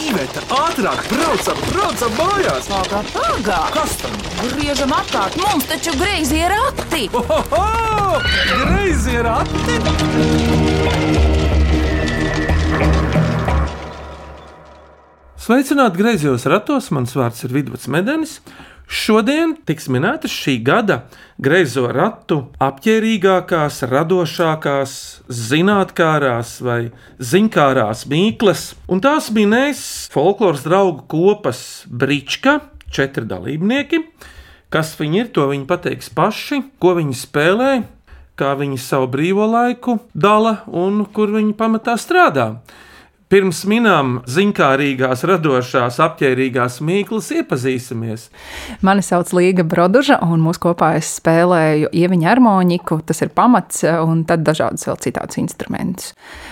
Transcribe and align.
Iveta, 0.00 0.40
ātrāk, 0.56 1.00
braucam, 1.10 1.58
braucam 1.68 2.14
mājās! 2.16 2.68
Pagā, 2.70 3.00
pagā! 3.12 3.58
Kas 3.74 3.96
tam? 4.00 4.14
Griežam 4.54 4.94
apkārt, 4.96 5.36
mums 5.42 5.66
taču 5.68 5.92
greizi 6.00 6.40
ir 6.40 6.54
rati! 6.54 7.02
Ohoho! 7.12 8.20
Greizi 8.62 9.18
ir 9.18 9.28
ati! 9.28 9.76
Sveicināti 15.40 16.00
griezos 16.00 16.48
ratos, 16.48 16.88
mans 16.94 17.12
vārds 17.16 17.44
ir 17.44 17.52
Vidvuds 17.58 17.88
Medenis. 17.92 18.38
Šodien 18.90 19.52
tiks 19.62 19.84
minētas 19.86 20.32
šī 20.34 20.56
gada 20.66 20.96
greizo 21.38 21.84
ratu 21.94 22.40
apģērbīgākās, 22.58 23.84
radošākās, 23.86 24.94
zinātnārās 25.30 26.56
vai 26.66 26.80
ziņkārās 27.22 28.02
mīklas, 28.10 28.64
un 28.90 28.98
tās 29.04 29.30
minēs 29.36 29.84
folkloras 30.10 30.66
draugu 30.66 31.06
kopas 31.06 31.62
Brička, 31.86 32.58
četri 32.90 33.30
dalībnieki. 33.30 34.02
Kas 34.74 34.96
viņi 34.98 35.22
ir, 35.22 35.30
to 35.38 35.46
viņi 35.52 35.70
pateiks 35.70 36.10
paši, 36.10 36.58
ko 36.82 36.96
viņi 36.98 37.14
spēlē, 37.14 37.72
kā 38.34 38.56
viņi 38.58 38.82
savu 38.82 39.06
brīvo 39.14 39.46
laiku 39.54 40.00
dala 40.18 40.64
un 40.66 41.04
kur 41.14 41.30
viņi 41.38 41.54
pamatā 41.54 41.94
strādā. 41.94 42.56
Pirms 43.30 43.60
minām 43.70 44.16
ziņkārīgās, 44.26 45.20
radošās, 45.30 46.00
apģērbīgās 46.02 46.80
mīklas 46.82 47.28
iepazīsimies. 47.38 48.24
Mani 48.82 49.04
sauc 49.06 49.28
Līga 49.38 49.62
Broduža, 49.62 50.16
un 50.26 50.40
mūsu 50.42 50.58
kopā 50.64 50.88
es 50.98 51.12
spēlēju 51.20 51.92
ieviņu 51.94 52.26
harmoniku. 52.26 52.98
Tas 53.06 53.22
ir 53.22 53.30
pamats, 53.30 53.84
un 53.86 54.24
tad 54.26 54.42
dažādus 54.48 54.88
vēl 54.88 54.98
citātus 55.04 55.38
instrumentus. 55.38 56.08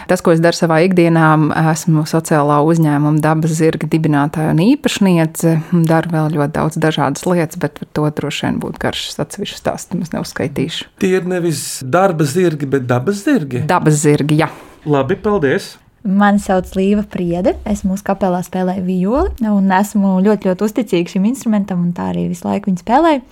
Tas, 0.06 0.22
ko 0.22 0.36
es 0.36 0.42
daru 0.44 0.54
savā 0.54 0.76
ikdienā, 0.86 1.32
esmu 1.72 2.04
sociālā 2.06 2.60
uzņēmuma 2.70 3.24
dabas 3.26 3.56
zirga 3.58 3.90
dibinātāja 3.90 4.54
un 4.54 4.62
īpašniece. 4.68 5.56
Daru 5.90 6.14
vēl 6.14 6.30
ļoti 6.38 6.56
daudz 6.60 6.78
dažādas 6.78 7.26
lietas, 7.26 7.58
bet 7.58 7.74
par 7.82 7.90
to 7.98 8.06
droši 8.22 8.46
vien 8.46 8.62
būtu 8.62 8.84
garš 8.86 9.08
atsevišķs 9.26 9.64
stāsts. 9.64 9.98
Es 9.98 10.14
neuzskaitīšu. 10.14 10.92
Tie 11.02 11.10
ir 11.18 11.26
nevis 11.26 11.82
darba 11.82 12.22
zirgi, 12.22 12.70
bet 12.70 12.86
dabas 12.86 13.26
zirgi. 13.26 13.66
Dabas 13.66 13.98
zirgi, 14.06 14.38
jā. 14.44 14.52
Labi, 14.86 15.18
paldies! 15.18 15.72
Mani 16.06 16.38
sauc 16.42 16.70
Līva 16.78 17.02
Priede. 17.10 17.56
Es 17.68 17.82
mūsu 17.86 18.06
kapelā 18.06 18.40
spēlēju 18.46 18.84
violi 18.86 19.48
un 19.50 19.72
esmu 19.74 20.18
ļoti, 20.24 20.50
ļoti 20.50 20.66
uzticīga 20.68 21.14
šim 21.14 21.26
instrumentam, 21.30 21.82
un 21.82 21.94
tā 21.96 22.12
arī 22.12 22.28
visu 22.30 22.46
laiku 22.46 22.70
viņu 22.70 22.84
spēlēju. 22.84 23.24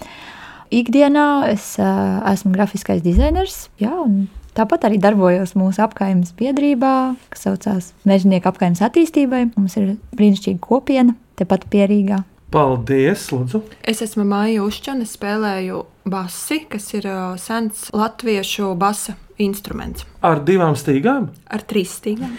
Ikdienā 0.75 1.27
es 1.53 1.77
uh, 1.79 2.19
esmu 2.33 2.51
grafiskais 2.57 3.05
dizainers, 3.05 3.69
jā, 3.79 3.93
un 4.03 4.27
tāpat 4.57 4.89
arī 4.89 4.99
darbojos 4.99 5.55
mūsu 5.59 5.85
apgājumas 5.85 6.33
biedrībā, 6.39 6.95
kas 7.31 7.47
saucās 7.47 7.93
Mežģīnieku 8.09 8.51
apgājumas 8.51 8.83
attīstībai. 8.89 9.45
Mums 9.55 9.77
ir 9.79 9.93
brīnišķīga 10.19 10.63
kopiena 10.67 11.15
tepat 11.39 11.69
pierīgā. 11.71 12.25
Paldies, 12.51 13.29
Lūdzu! 13.35 13.61
Es 13.87 14.03
esmu 14.03 14.25
Maija 14.27 14.65
Ušķana, 14.67 15.07
spēlēju 15.07 15.85
basi, 16.11 16.65
kas 16.71 16.91
ir 16.99 17.07
uh, 17.11 17.39
sens 17.39 17.87
latviešu 17.95 18.75
basa 18.79 19.15
instruments. 19.43 20.07
Ar 20.25 20.41
divām 20.45 20.77
stīgām? 20.79 21.29
Ar 21.53 21.65
trīs 21.69 21.97
stīgām. 22.01 22.37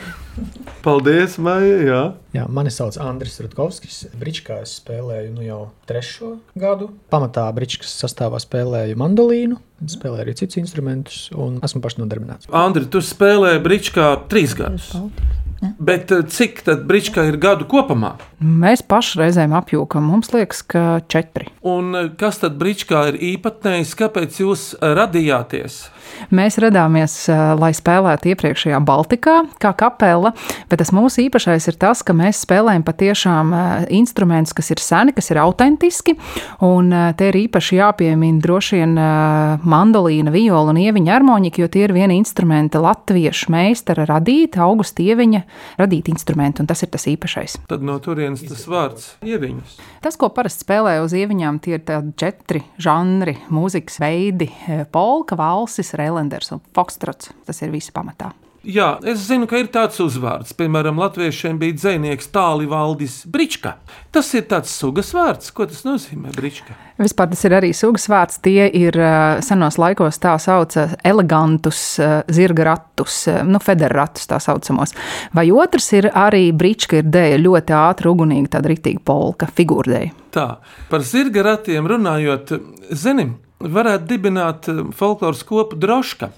Paldies, 0.86 1.38
Maija! 1.42 1.78
Jā. 1.82 2.02
Jā, 2.36 2.44
mani 2.54 2.70
sauc 2.74 2.98
Andris 3.02 3.40
Rutkovskis. 3.42 4.04
Brīčkā 4.20 4.60
es 4.66 4.76
spēlēju 4.78 5.32
nu 5.34 5.46
jau 5.46 5.62
trešo 5.90 6.36
gadu. 6.60 6.92
Pamatā 7.14 7.48
brīčkas 7.58 7.96
sastāvā 8.04 8.40
spēlēju 8.44 9.00
mandolīnu, 9.02 9.58
spēlēju 9.96 10.26
arī 10.26 10.36
citus 10.38 10.62
instrumentus 10.62 11.24
un 11.34 11.58
esmu 11.66 11.82
pašnodarbināts. 11.86 12.52
Andri, 12.54 12.86
tu 12.92 13.02
spēlēji 13.02 13.64
brīčkā 13.66 14.12
trīs 14.30 14.54
gadus. 14.58 14.92
Bet 15.62 16.12
eh, 16.14 16.24
cik 16.30 16.62
tad 16.68 16.86
brīčkā 16.90 17.26
ir 17.32 17.40
gadu 17.42 17.66
kopumā? 17.70 18.16
Mēs 18.38 18.84
paši 18.86 19.24
reizēm 19.24 19.56
apjūkam, 19.58 20.06
mums 20.06 20.30
liekas, 20.34 20.62
ka 20.70 20.84
četri. 21.10 21.50
Un 21.66 21.96
eh, 21.98 22.10
kas 22.20 22.42
tad 22.44 22.60
brīčkā 22.62 23.08
ir 23.12 23.20
īpatnējs? 23.34 23.96
Kāpēc 23.98 24.42
jūs 24.44 24.70
eh, 24.78 24.94
radījāties? 24.98 25.86
Mēs 26.32 26.56
radāmies, 26.64 27.14
lai 27.60 27.74
spēlētu 27.76 28.30
iepriekšējā 28.32 28.78
Baltikā, 28.88 29.34
kā 29.60 29.74
kapela, 29.76 30.32
bet 30.72 30.80
tas 30.80 30.94
mūsu 30.96 31.26
īpašais 31.26 31.68
ir 31.68 31.76
tas, 31.78 32.00
ka 32.00 32.16
mēs 32.16 32.40
spēlējam 32.46 32.86
patiešām 32.88 33.52
instrumentus, 33.94 34.56
kas 34.56 34.72
ir 34.72 34.82
seni, 34.82 35.12
kas 35.14 35.28
ir 35.34 35.42
autentiski. 35.44 36.16
Un 36.64 36.96
te 37.20 37.28
ir 37.28 37.38
īpaši 37.42 37.82
jāpiemina 37.82 38.40
droši 38.40 38.80
vien 38.80 38.96
mandolīna, 39.68 40.32
viola 40.32 40.72
un 40.72 40.80
ieviņa 40.86 41.14
harmonika, 41.18 41.66
jo 41.66 41.70
tie 41.76 41.84
ir 41.90 41.94
viena 42.00 42.16
instrumenta 42.16 42.80
latviešu 42.82 43.52
meistara 43.54 44.08
radīta, 44.08 44.64
augusta 44.64 45.04
ieviņa 45.04 45.44
radīta 45.80 46.12
instrumenta, 46.14 46.64
un 46.64 46.70
tas 46.70 46.84
ir 46.84 46.92
tas 46.94 47.08
īpašais. 47.10 47.60
Tad 47.70 47.86
no 47.86 47.98
turienes 48.04 48.46
tas 48.48 48.66
vārds 48.70 49.12
ieviņas. 49.26 49.78
Tas, 50.04 50.18
ko 50.20 50.32
parasti 50.34 50.66
spēlē 50.68 50.98
uz 51.04 51.16
ieviņām, 51.18 51.62
tie 51.64 51.78
ir 51.80 51.86
četri 52.20 52.64
žanri, 52.82 53.38
mūzikas 53.54 54.02
veidi- 54.04 54.52
polka, 54.96 55.36
valsis, 55.36 55.94
relenders 55.98 56.52
un 56.52 56.62
fokstrots. 56.74 57.32
Tas 57.46 57.62
ir 57.62 57.72
viss 57.72 57.92
pamatā. 57.92 58.34
Jā, 58.68 58.98
es 59.08 59.22
zinu, 59.30 59.48
ka 59.48 59.62
ir 59.62 59.70
tāds 59.72 59.96
uzvārds. 60.04 60.52
Piemēram, 60.60 60.98
latviešiem 61.00 61.56
bija 61.62 61.78
dzinieks 61.78 62.28
Tāli 62.36 62.66
Valdis 62.68 63.22
Brička. 63.32 63.78
Tas 64.12 64.28
ir 64.36 64.44
tāds 64.52 64.74
sugas 64.76 65.14
vārds. 65.16 65.54
Ko 65.56 65.64
tas 65.70 65.86
nozīmē, 65.88 66.34
Brička? 66.36 66.76
Vispār 67.00 67.30
tas 67.32 67.46
ir 67.48 67.56
arī 67.56 67.70
sugas 67.72 68.10
vārds. 68.12 68.42
Tie 68.44 68.68
ir 68.76 69.00
senos 69.48 69.80
laikos 69.80 70.20
tā 70.20 70.36
sauca 70.44 70.90
elegantus 71.08 71.80
zirga 72.28 72.68
ratus, 72.74 73.22
nu, 73.48 73.64
federātus 73.64 74.28
tā 74.28 74.42
saucamos. 74.44 74.92
Vai 75.32 75.48
otrs 75.56 75.88
ir 75.96 76.12
arī 76.12 76.50
Brička, 76.52 77.00
ir 77.00 77.08
dēļa 77.08 77.42
ļoti 77.48 77.80
ātri, 77.80 78.12
ugunīga, 78.12 78.58
tāda 78.58 78.76
ritīga 78.76 79.00
polka 79.08 79.48
figūrdēja. 79.48 80.12
Tā, 80.36 80.48
par 80.92 81.08
zirga 81.08 81.54
ratiem 81.54 81.88
runājot, 81.88 82.58
zinim, 82.92 83.38
varētu 83.60 84.06
dibināt 84.10 84.68
folkloras 84.98 85.42
kopu 85.48 85.78
droška. 85.80 86.30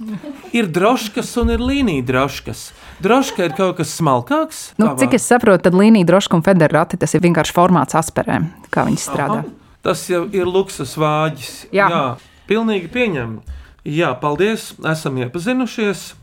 Ir 0.56 0.70
droškas 0.72 1.32
un 1.42 1.52
ir 1.56 1.64
līnija 1.64 2.06
droškas. 2.08 2.70
Droška 3.04 3.50
ir 3.50 3.56
kaut 3.58 3.78
kas 3.80 3.94
smalkāks. 4.00 4.62
Nu, 4.80 4.94
cik 5.00 5.18
es 5.20 5.28
saprotu, 5.28 5.66
tad 5.68 5.78
līnija 5.78 6.08
droška 6.08 6.40
un 6.40 6.46
federāti 6.46 7.00
tas 7.00 7.16
ir 7.16 7.24
vienkārši 7.26 7.56
formāts 7.56 7.98
asperēm, 8.00 8.50
kā 8.74 8.86
viņi 8.88 9.02
strādā. 9.04 9.42
Aha, 9.44 9.80
tas 9.86 10.06
jau 10.12 10.26
ir 10.36 10.48
luksus 10.48 10.96
vāģis. 11.00 11.56
Jā. 11.76 11.90
Jā, 11.92 12.04
pilnīgi 12.50 12.92
pieņem. 12.94 13.40
Jā, 13.88 14.14
paldies, 14.20 14.74
esam 14.88 15.20
iepazinušies. 15.20 16.14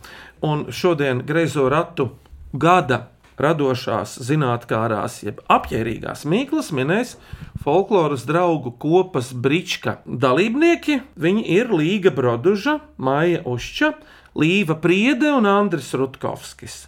Un 0.45 0.67
šodien 0.69 1.23
greizo 1.25 1.65
ratu 1.73 2.11
gada 2.53 3.07
radošās, 3.41 4.17
zinātnārās, 4.27 5.21
jeb 5.27 5.41
apģērbīgās 5.53 6.25
mīklas 6.29 6.73
minēs 6.75 7.17
folkloras 7.65 8.27
draugu 8.29 8.73
kopas 8.81 9.33
Brička 9.33 9.99
dalībnieki. 10.07 11.01
Viņi 11.21 11.47
ir 11.59 11.73
Līga 11.75 12.13
Broduža, 12.15 12.79
Maija 12.97 13.43
Ušča, 13.45 13.93
Līva 14.37 14.77
Priede 14.81 15.33
un 15.37 15.49
Andris 15.51 15.93
Rutkovskis. 15.97 16.87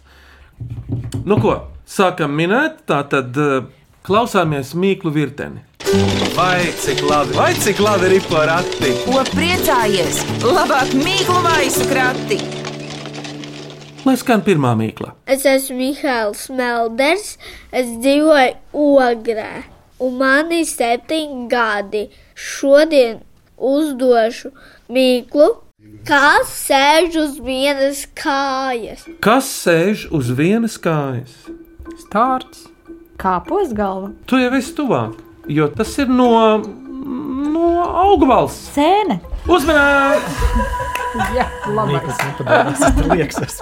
Nu 1.25 1.39
ko, 1.39 1.55
sākam 1.87 2.33
minēt, 2.35 2.83
tā 2.89 3.01
tad 3.07 3.37
klausāmies 4.05 4.75
mīklu 4.75 5.13
virteni. 5.15 5.65
Vai 6.35 6.69
cik 6.77 7.01
labi, 7.07 7.33
vai 7.37 7.53
cik 7.57 7.79
labi 7.81 8.11
ir 8.19 8.27
porati! 8.29 8.93
Ko 9.07 9.23
priecājies? 9.33 10.21
Labāk 10.45 10.93
mīklu 10.99 11.41
maisu 11.45 11.87
krati! 11.89 12.58
Lai 14.07 14.15
skan 14.15 14.43
pirmā 14.45 14.71
mīkla. 14.79 15.11
Es 15.27 15.43
esmu 15.47 15.75
Mihāls 15.79 16.45
Melders, 16.55 17.33
es 17.75 17.89
dzīvoju 17.99 18.53
Ogrē, 18.79 19.63
un 19.99 20.19
man 20.21 20.53
ir 20.55 20.67
septiņi 20.69 21.47
gadi. 21.51 22.05
Šodien 22.39 23.19
uzdošu 23.59 24.53
mīklu, 24.95 25.49
kas 26.07 26.53
sēž 26.69 27.17
uz 27.25 27.39
vienas 27.43 28.05
kājas. 28.15 29.03
Kas 29.25 29.49
sēž 29.65 30.07
uz 30.15 30.31
vienas 30.37 30.79
kājas? 30.79 31.35
Stārts. 32.05 32.69
Kāpos 33.19 33.73
galva? 33.75 34.13
Tu 34.31 34.39
jau 34.39 34.53
esi 34.55 34.71
tuvāk, 34.77 35.19
jo 35.51 35.67
tas 35.75 35.91
ir 35.99 36.07
no, 36.07 36.31
no 37.51 37.73
augvalsts. 38.05 38.71
Sēne. 38.77 39.19
Uzmanīgi! 39.49 40.95
Jā, 41.33 41.45
labi. 41.73 41.97
Liekas. 43.09 43.59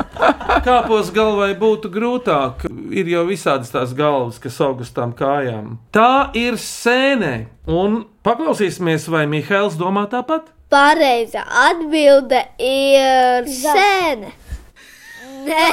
Kāpos 0.65 1.11
galvai 1.15 1.53
būtu 1.59 1.91
grūtāk. 1.93 2.65
Ir 2.91 3.07
jau 3.11 3.23
visādas 3.29 3.71
tās 3.71 3.93
galvas, 3.97 4.39
kas 4.43 4.59
aug 4.63 4.83
uz 4.83 4.91
tām 4.95 5.13
kājām. 5.15 5.77
Tā 5.95 6.29
ir 6.37 6.59
sēne. 6.59 7.47
Un 7.67 8.01
paklausīsimies, 8.27 9.07
vai 9.11 9.25
Mihails 9.31 9.79
domā 9.79 10.07
tāpat? 10.11 10.51
Pareiza 10.71 11.45
atbilde 11.47 12.43
ir 12.59 13.47
sēne. 13.47 14.33
Nē, 15.47 15.67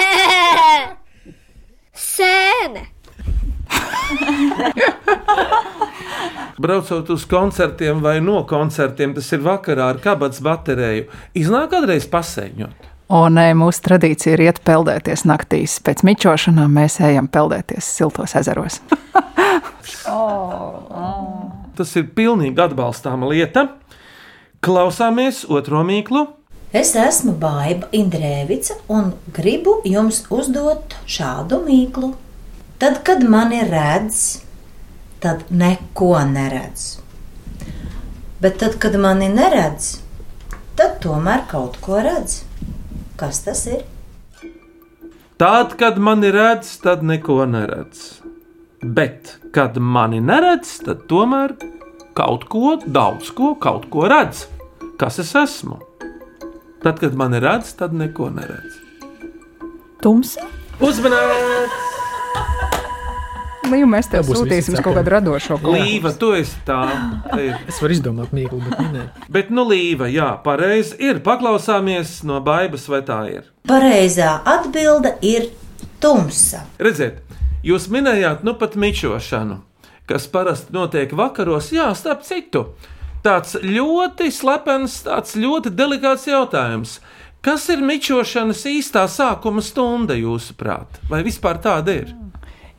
sēne. 1.91 2.94
Braucot 6.65 7.11
uz 7.11 7.27
koncertiem 7.27 8.03
vai 8.03 8.21
no 8.23 8.45
koncertiem, 8.49 9.15
tas 9.15 9.33
ir 9.35 9.43
vakarā 9.45 9.89
ar 9.93 9.99
kabatas 10.03 10.41
bateriju. 10.45 11.05
Iznāk 11.37 11.71
kādreiz 11.75 12.07
pasēņot. 12.11 12.91
Un 13.15 13.39
e, 13.39 13.55
mūsu 13.59 13.83
tradīcija 13.85 14.33
ir 14.37 14.43
iet 14.47 14.59
peldēties 14.65 15.27
naktīs. 15.29 15.77
Pēc 15.85 15.99
mičošanām 16.07 16.71
mēs 16.79 17.01
ejam 17.05 17.27
peldēties 17.29 17.85
siltos 17.99 18.33
ezeros. 18.39 18.75
Tas 21.75 21.91
ir 21.99 22.05
pilnīgi 22.17 22.63
atbalstāma 22.65 23.29
lieta. 23.29 23.63
Klausāmies 24.65 25.45
otro 25.53 25.83
mīklu. 25.85 26.23
Es 26.75 26.95
esmu 26.99 27.37
Baiva 27.39 27.87
Indrēvica 27.95 28.75
un 28.91 29.13
gribu 29.35 29.77
jums 29.87 30.25
uzdot 30.33 30.97
šādu 31.07 31.61
mīklu. 31.67 32.15
Tad, 32.85 33.05
kad 33.05 33.23
mani 33.29 33.63
redz, 33.71 34.39
tad 35.21 35.43
neko 35.49 36.19
neredz. 36.25 36.99
Bet 38.41 38.59
tad, 38.59 38.75
kad 38.79 38.99
mani 39.01 39.29
neredz, 39.33 39.87
tad 40.77 40.99
tomēr 41.01 41.47
kaut 41.49 41.79
ko 41.81 42.03
redz. 42.05 42.43
Kas 43.17 43.41
tas 43.47 43.63
ir? 43.73 43.87
Tad, 45.41 45.73
kad 45.81 45.97
mani 45.97 46.29
redz, 46.35 46.75
tad 46.85 47.07
neko 47.09 47.39
neredz. 47.55 48.03
Bet, 48.83 49.33
kad 49.57 49.81
mani 49.81 50.21
neredz, 50.21 50.77
tad 50.85 51.07
tomēr 51.09 51.57
kaut 52.13 52.45
ko, 52.53 52.75
daudz 52.85 53.33
ko, 53.33 53.55
kaut 53.65 53.89
ko 53.89 54.05
redz. 54.13 54.45
Kas 55.01 55.23
es 55.25 55.33
esmu? 55.47 55.81
Tad, 56.85 57.01
kad 57.01 57.17
mani 57.17 57.41
redz, 57.41 57.73
tad 57.81 57.97
neko 57.97 58.29
neredz. 58.37 58.77
Tumsa. 60.05 60.45
Uzmanīts! 60.85 61.94
Līva, 63.65 63.89
mēs 63.97 64.09
tev 64.13 64.27
sūtīsim 64.29 64.77
kaut 64.85 64.99
kādu 64.99 65.13
radošo 65.15 65.59
Līva, 65.65 66.13
tu 66.19 66.33
esi 66.37 66.59
tā. 66.67 66.81
Es 67.69 67.81
varu 67.83 67.97
izdomāt 67.97 68.35
mīklu, 68.37 68.61
bet 68.65 68.81
nē. 68.93 69.05
Bet, 69.33 69.53
nu, 69.55 69.65
Līva, 69.69 70.09
jā, 70.13 70.31
pareizi 70.45 70.99
ir. 71.03 71.23
Paklausāmies 71.25 72.19
no 72.29 72.41
baibas, 72.45 72.87
vai 72.93 73.01
tā 73.07 73.21
ir. 73.33 73.49
Pareizā 73.69 74.37
atbilde 74.55 75.15
ir 75.25 75.49
tumsa. 76.03 76.65
Redziet, 76.83 77.23
jūs 77.65 77.89
minējāt, 77.93 78.45
nu 78.45 78.57
pat 78.61 78.77
mičošanu, 78.81 79.61
kas 80.11 80.29
parasti 80.33 80.75
notiek 80.77 81.15
vakaros, 81.17 81.73
jā, 81.75 81.89
starp 81.97 82.27
citu. 82.29 82.67
Tāds 83.25 83.57
ļoti 83.57 84.29
slepens, 84.35 84.99
tāds 85.07 85.33
ļoti 85.41 85.73
delikāts 85.73 86.27
jautājums. 86.29 86.99
Kas 87.45 87.67
ir 87.73 87.81
mičošanas 87.85 88.63
īstā 88.69 89.07
sākuma 89.09 89.65
stunda, 89.65 90.17
jūsuprāt? 90.17 91.01
Vai 91.09 91.23
vispār 91.25 91.61
tāda 91.65 91.97
ir? 92.05 92.13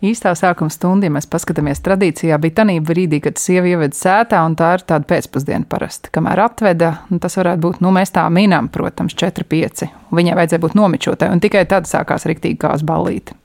Īstā 0.06 0.34
sākuma 0.38 0.69
stunda, 0.74 1.07
ja 1.07 1.13
mēs 1.16 1.25
paskatāmies 1.31 1.80
tradīcijā, 1.86 2.38
bija 2.42 2.60
tā 2.60 2.66
brīdī, 2.86 3.22
kad 3.24 3.40
sieva 3.42 3.69
ieveda 3.72 3.96
sētā, 3.96 4.42
un 4.46 4.57
tā 4.60 4.74
ir 4.75 4.84
tāda 4.86 5.07
pēcpusdiena 5.10 5.66
parasti. 5.69 6.12
Kamēr 6.13 6.44
atveda, 6.44 6.92
nu, 7.10 7.18
tas 7.24 7.38
varētu 7.40 7.63
būt, 7.63 7.81
nu, 7.81 7.94
mēs 7.96 8.13
tā 8.13 8.25
minām, 8.30 8.68
protams, 8.69 9.16
4, 9.18 9.48
5. 9.50 9.86
Viņai 10.16 10.38
vajadzēja 10.38 10.63
būt 10.68 10.78
nomičotai, 10.78 11.31
un 11.34 11.42
tikai 11.42 11.63
tad 11.72 11.90
sākās 11.90 12.28
riktīgi 12.30 12.60
kā 12.62 12.75
ballīte. 12.86 13.38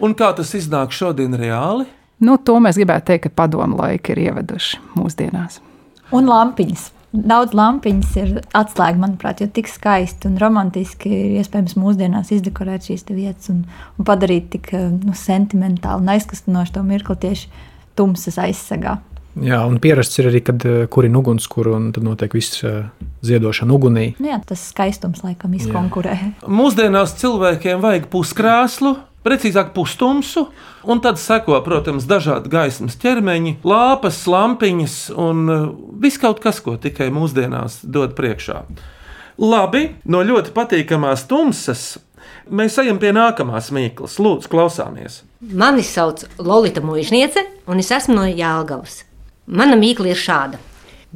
Un 0.00 0.16
kā 0.16 0.32
tas 0.36 0.54
iznāk 0.56 0.96
šodien 0.96 1.36
reāli? 1.36 1.84
Nu, 2.24 2.38
to 2.40 2.56
mēs 2.60 2.80
gribētu 2.80 3.12
teikt, 3.12 3.28
ka 3.28 3.44
padomu 3.44 3.78
laiki 3.80 4.14
ir 4.14 4.24
ieveduši 4.26 4.80
mūsdienās. 4.96 5.60
Un 6.16 6.26
lampiņas. 6.28 6.88
Daudz 7.10 7.56
lampiņas 7.58 8.10
ir 8.20 8.36
atslēga, 8.54 9.00
manuprāt, 9.02 9.40
jo 9.42 9.48
tik 9.50 9.66
skaisti 9.66 10.28
un 10.30 10.36
romantiski 10.38 11.10
ir 11.10 11.40
iespējams 11.40 11.74
mūsdienās 11.80 12.30
izdekorēt 12.36 12.86
šīs 12.86 13.02
vietas 13.10 13.50
un, 13.50 13.64
un 13.98 14.06
padarīt 14.06 14.52
tik 14.52 14.70
eh, 14.78 14.86
nu, 14.94 15.16
sentimentāli 15.18 16.04
un 16.04 16.12
aizkustinoši 16.14 16.76
to 16.76 16.84
mirkli 16.86 17.18
tieši 17.26 17.50
tumsas 17.98 18.38
aizsegā. 18.38 19.00
Jā, 19.40 19.60
un 19.66 19.78
pierasts 19.82 20.18
ir 20.18 20.26
arī, 20.30 20.40
kad 20.42 20.62
uh, 20.66 20.84
kurina 20.90 21.20
ugunskura 21.20 21.76
un 21.76 21.90
tad 21.94 22.02
notiek 22.02 22.32
viss 22.34 22.64
uh, 22.66 22.88
ziedošana 23.26 23.74
ugunī. 23.76 24.06
Nu, 24.18 24.30
jā, 24.32 24.40
tas 24.46 24.64
skaistums 24.72 25.22
laikam 25.22 25.54
izkonkurē. 25.54 26.16
Mūsdienās 26.50 27.14
cilvēkiem 27.20 27.82
vajag 27.82 28.08
puskrāslu, 28.10 28.96
precīzāk 29.26 29.72
pustumsu, 29.76 30.46
un 30.88 31.00
tad 31.04 31.20
seko, 31.20 31.58
protams, 31.64 32.08
dažādi 32.08 32.52
gaismas 32.52 32.96
ķermeņi, 33.00 33.58
lāpas, 33.66 34.22
lampiņas 34.30 34.96
un 35.20 35.42
uh, 35.48 35.66
viss 36.00 36.20
kaut 36.20 36.40
kas, 36.44 36.62
ko 36.64 36.76
tikai 36.80 37.10
mūsdienās 37.14 37.82
dod 37.84 38.16
priekšā. 38.18 38.62
Labi, 39.40 39.86
no 40.04 40.20
ļoti 40.26 40.52
patīkamās 40.56 41.24
tumsas 41.28 41.94
mēs 42.50 42.76
ejam 42.82 42.98
pie 43.00 43.12
nākamās 43.16 43.70
mīklas. 43.72 44.18
Lūdzu, 44.20 44.50
klausāmies! 44.52 45.22
Mani 45.40 45.84
sauc 45.86 46.26
Lorita 46.36 46.82
Mūžniece, 46.84 47.46
un 47.70 47.80
es 47.80 47.88
esmu 47.94 48.18
no 48.18 48.26
Jālgavas. 48.28 49.04
Mana 49.48 49.78
mīkla 49.80 50.12
ir 50.12 50.20
šāda. 50.20 50.60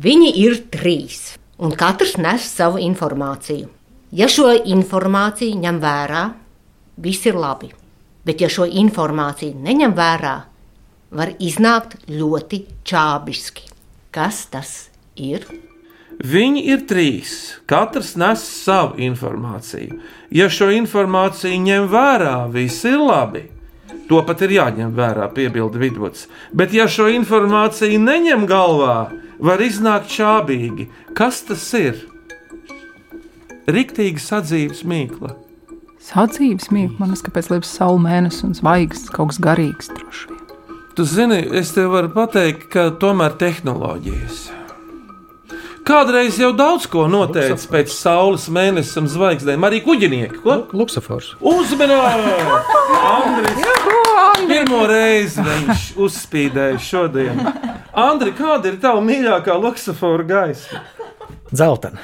Viņi 0.00 0.32
ir 0.40 0.56
trīs, 0.72 1.36
un 1.60 1.76
katrs 1.78 2.16
nes 2.18 2.48
savu 2.48 2.80
informāciju. 2.82 3.68
Ja 4.14 4.26
šo 4.30 4.48
informāciju 4.56 5.60
ņem 5.60 5.78
vērā, 5.82 6.24
viss 7.04 7.26
ir 7.28 7.38
labi. 7.38 7.74
Bet, 8.24 8.40
ja 8.40 8.48
šo 8.48 8.64
informāciju 8.64 9.58
neņem 9.60 9.92
vērā, 9.96 10.34
var 11.14 11.34
iznākt 11.38 11.98
ļoti 12.08 12.64
čābiski. 12.86 13.68
Kas 14.14 14.46
tas 14.50 14.72
ir? 15.16 15.44
Viņi 16.24 16.62
ir 16.70 16.84
trīs. 16.88 17.34
Katrs 17.66 18.14
nes 18.16 18.42
savu 18.42 19.02
informāciju. 19.02 19.98
Ja 20.30 20.46
šo 20.48 20.70
informāciju 20.74 21.58
ņem 21.66 21.90
vērā, 21.90 22.36
viss 22.54 22.86
ir 22.88 23.00
labi. 23.02 23.48
To 24.08 24.20
pat 24.26 24.42
ir 24.44 24.54
jāņem 24.56 24.92
vērā, 24.94 25.28
piebilda 25.34 25.80
vidus. 25.80 26.26
Bet, 26.52 26.74
ja 26.76 26.86
šo 26.90 27.08
informāciju 27.12 28.00
neņem 28.00 28.44
galvā, 28.48 28.98
var 29.38 29.62
iznākt 29.64 30.12
čābīgi. 30.12 30.88
Kas 31.16 31.42
tas 31.48 31.64
ir? 31.78 32.02
Riktīgi 33.64 34.20
sadzīves 34.20 34.84
mīkla. 34.84 35.44
Sadzīves 36.04 36.68
mīkla, 36.68 36.98
man 37.00 37.12
liekas, 37.14 37.22
kāpēc 37.24 37.46
liekas 37.48 37.70
saule, 37.78 38.02
mēnesis 38.04 38.44
un 38.44 38.50
zvaigznes, 38.58 39.08
kaut 39.14 39.30
kas 39.30 39.38
garīgs 39.40 39.88
droši 39.88 40.26
vien. 40.28 40.40
Tu 40.94 41.06
zini, 41.08 41.38
es 41.56 41.72
tev 41.72 41.94
varu 41.94 42.10
pateikt, 42.12 42.66
ka 42.70 42.90
tomēr 43.00 43.32
tehnoloģijas. 43.40 44.42
Kādreiz 45.84 46.36
jau 46.40 46.50
daudz 46.56 46.84
ko 46.92 47.06
noteica 47.08 47.56
pēc 47.72 47.92
saules, 47.92 48.44
mēnesis 48.52 49.00
un 49.00 49.08
zvaigznēm, 49.10 49.64
arī 49.64 49.80
kuģinieki. 49.84 50.40
Ko? 50.44 50.58
Luksafors. 50.76 51.34
Uzmanīgi! 51.40 52.44
Andris! 53.00 53.64
Pirmo 54.48 54.82
reizi 54.88 55.44
viņš 55.44 55.86
uzspīdēja 56.04 56.80
šodien. 56.84 57.40
Andri, 57.96 58.34
kāda 58.36 58.68
ir 58.68 58.76
tava 58.82 59.00
mīļākā 59.04 59.56
luksafora 59.60 60.28
gaisa? 60.28 60.84
Zeltena. 61.48 62.00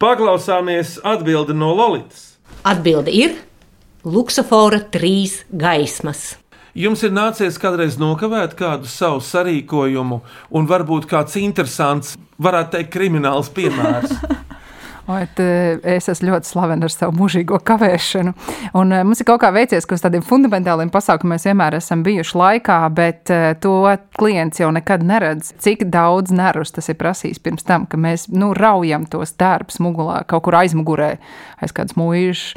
Paklausāmies 0.00 0.96
atbildi 1.04 1.56
no 1.56 1.74
Lolitas. 1.76 2.25
Atbilde 2.66 3.12
ir 3.14 3.36
Luksafora 4.02 4.80
trīs 4.90 5.44
gaismas. 5.54 6.32
Jums 6.74 7.04
ir 7.06 7.12
nācies 7.14 7.60
kādreiz 7.62 7.94
nokavēt 7.96 8.56
kādu 8.58 8.90
savu 8.90 9.20
sarīkojumu, 9.22 10.18
un 10.50 10.66
varbūt 10.66 11.06
kāds 11.06 11.38
interesants, 11.38 12.16
varētu 12.42 12.74
teikt, 12.74 12.90
krimināls 12.96 13.52
piemērs. 13.54 14.16
Oi, 15.06 15.22
es 15.86 16.08
esmu 16.10 16.32
ļoti 16.32 16.48
slavena 16.50 16.88
ar 16.88 16.90
savu 16.90 17.12
mūžīgo 17.14 17.60
kavēšanu. 17.68 18.32
Un, 18.74 18.90
uh, 18.90 19.04
mums 19.06 19.20
ir 19.22 19.28
kaut 19.28 19.38
kā 19.44 19.52
veicies, 19.54 19.84
ka 19.86 19.94
uz 19.94 20.02
tādiem 20.02 20.24
fundamentāliem 20.26 20.90
pasākumiem 20.90 21.36
mēs 21.36 21.46
vienmēr 21.46 21.76
esam 21.78 22.02
bijuši 22.02 22.34
laikā, 22.40 22.78
bet 22.96 23.30
uh, 23.30 23.52
to 23.62 23.76
klients 24.18 24.58
jau 24.58 24.72
nekad 24.74 25.04
neredz. 25.06 25.52
Cik 25.62 25.86
daudz 25.94 26.34
nervus 26.34 26.74
tas 26.74 26.90
ir 26.90 26.98
prasījis 26.98 27.38
pirms 27.44 27.62
tam, 27.68 27.86
ka 27.86 28.00
mēs 28.02 28.26
nu, 28.34 28.50
raujam 28.58 29.06
tos 29.06 29.36
darbus 29.38 29.78
mugurā, 29.78 30.24
kaut 30.26 30.42
kur 30.48 30.58
aizmugurē, 30.58 31.12
aiz 31.62 31.76
kādas 31.76 31.94
mūžas 31.94 32.56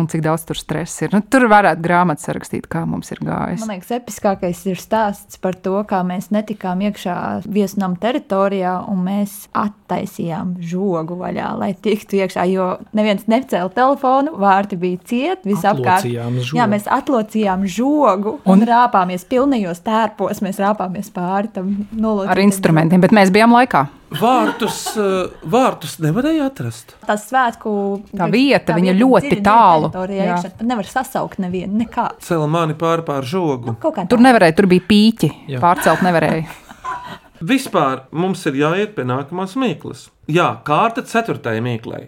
un 0.00 0.08
cik 0.10 0.22
daudz 0.24 0.46
tur 0.48 0.58
stresa 0.58 1.06
ir. 1.06 1.14
Nu, 1.16 1.22
tur 1.22 1.46
varētu 1.50 1.82
grāmatā 1.84 2.28
sarakstīt, 2.28 2.68
kā 2.70 2.84
mums 2.88 3.10
ir 3.14 3.20
gājis. 3.24 3.64
Man 3.64 3.76
liekas, 3.76 3.92
episkākais 3.98 4.62
ir 4.70 4.80
stāsts 4.80 5.40
par 5.42 5.56
to, 5.58 5.74
kā 5.88 6.02
mēs 6.06 6.30
netikām 6.34 6.82
iekšā 6.86 7.16
viesnām 7.46 7.96
teritorijā 8.02 8.76
un 8.90 9.02
mēs 9.06 9.34
attaisījām 9.56 10.56
žogu 10.60 11.18
vaļā, 11.20 11.50
lai 11.60 11.72
tiktu 11.74 12.20
iekšā. 12.22 12.46
Jo 12.52 12.68
neviens 12.96 13.26
necēla 13.30 13.72
telefonu, 13.74 14.36
vārti 14.40 14.78
bija 14.80 15.02
cieti, 15.06 15.52
visapkārt. 15.52 16.06
Jā, 16.06 16.68
mēs 16.70 16.88
atlocījām 16.90 17.66
žogu 17.70 18.38
un, 18.42 18.56
un 18.56 18.66
rāpāmies 18.68 19.26
pilnajos 19.28 19.82
tērpos. 19.86 20.42
Mēs 20.44 20.60
rāpāmies 20.62 21.12
pāri 21.14 21.52
tam 21.54 21.72
nolocītam. 21.92 22.34
Ar 22.34 22.44
instrumentiem, 22.44 23.04
bet 23.04 23.14
mēs 23.16 23.34
bijām 23.34 23.54
laikā. 23.56 23.86
Vārtus, 24.06 24.76
eh, 24.94 25.32
vārtus 25.50 25.96
nevarēja 25.98 26.46
atrast. 26.46 26.94
Tā 27.06 27.16
svētku 27.18 27.70
Tā 28.14 28.28
vieta, 28.30 28.76
viņa 28.76 28.92
ir 28.92 29.00
ļoti 29.00 29.32
dziļi, 29.32 29.42
tālu. 29.42 29.90
Pat 29.90 30.62
Nevar 30.62 30.86
sasaukt 30.86 31.38
nevienu, 31.42 31.82
nekā. 31.82 32.12
Cēlā 32.22 32.46
mani 32.48 32.74
pāri 32.74 33.02
pār 33.04 33.26
žogu. 33.26 33.74
Kā 33.82 34.06
Tur 34.06 34.18
tā. 34.18 34.22
nevarēja, 34.28 34.56
tur 34.56 34.66
bija 34.70 34.86
pīķi. 34.86 35.32
Jā. 35.48 35.60
Pārcelt 35.60 36.04
nevarēja. 36.06 36.46
Vispār 37.50 38.04
mums 38.12 38.46
ir 38.46 38.52
jāiet 38.52 38.94
pie 38.94 39.02
nākamās 39.04 39.56
mīklas. 39.58 40.08
Jā, 40.30 40.62
kārta 40.64 41.02
ceturtajai 41.04 41.60
mīklai. 41.60 42.06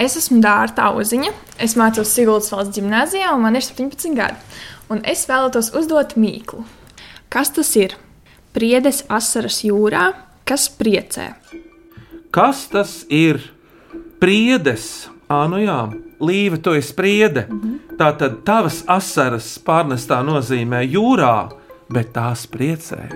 Es 0.00 0.16
esmu 0.16 0.40
Dārta 0.42 0.88
Uziņa. 0.96 1.30
Es 1.62 1.76
mācos 1.78 2.10
Siguldas 2.10 2.50
valsts 2.50 2.74
gimnājā, 2.78 3.28
un 3.36 3.44
man 3.44 3.54
ir 3.54 3.62
17 3.62 4.16
gadi. 4.16 4.34
Un 4.90 5.04
es 5.04 5.28
vēlētos 5.28 5.70
uzdot 5.76 6.16
mīklu. 6.16 6.64
Kas 7.28 7.52
tas 7.54 7.70
ir? 7.76 7.94
Priedes 8.54 9.04
asaras 9.10 9.60
jūrā, 9.66 10.12
kas 10.44 10.68
priecē. 10.68 11.32
Kas 12.34 12.66
tas 12.72 13.02
ir? 13.08 13.40
Priedes 14.20 15.08
Ā, 15.24 15.44
nu 15.48 15.56
jā, 15.62 15.78
līva, 16.20 16.58
tu 16.60 16.74
esi 16.76 16.90
spriede. 16.92 17.46
Mm 17.48 17.60
-hmm. 17.60 17.96
Tā 17.98 18.12
tad 18.18 18.42
tavas 18.44 18.84
asaras 18.86 19.58
pārnestā 19.58 20.20
nozīmē 20.22 20.82
jūrā, 20.84 21.48
bet 21.88 22.12
tās 22.12 22.46
priecē. 22.46 23.08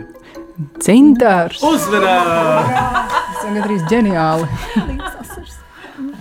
Cintars! 0.81 1.63
Uzvarā! 1.63 2.19
Tas 3.35 3.45
ir 3.45 3.53
gandrīz 3.55 3.83
ģeniāli. 3.91 4.49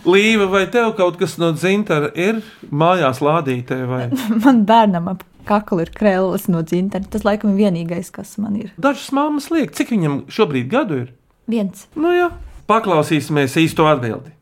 Līva, 0.06 0.46
vai 0.46 0.68
tev 0.68 0.94
kaut 0.96 1.18
kas 1.18 1.38
no 1.38 1.52
dzintara 1.52 2.12
ir 2.16 2.44
mājās 2.72 3.22
lādītē? 3.22 3.88
Vai? 3.88 4.10
Man 4.44 4.66
bērnam 4.66 5.08
ap 5.08 5.24
kaklu 5.48 5.82
ir 5.86 5.92
krēsls 5.96 6.48
no 6.52 6.62
dzintara. 6.66 7.08
Tas 7.12 7.26
laikam 7.28 7.54
ir 7.54 7.66
vienīgais, 7.66 8.12
kas 8.14 8.36
man 8.42 8.60
ir. 8.60 8.74
Dažas 8.82 9.10
mammas 9.16 9.50
liek, 9.54 9.74
cik 9.76 9.96
viņam 9.96 10.22
šobrīd 10.32 10.70
gadu 10.72 11.02
ir? 11.06 11.14
Viens. 11.48 11.88
Nu 11.96 12.12
jā, 12.16 12.32
paklausīsimies 12.68 13.56
īsto 13.64 13.88
atbildi. 13.88 14.34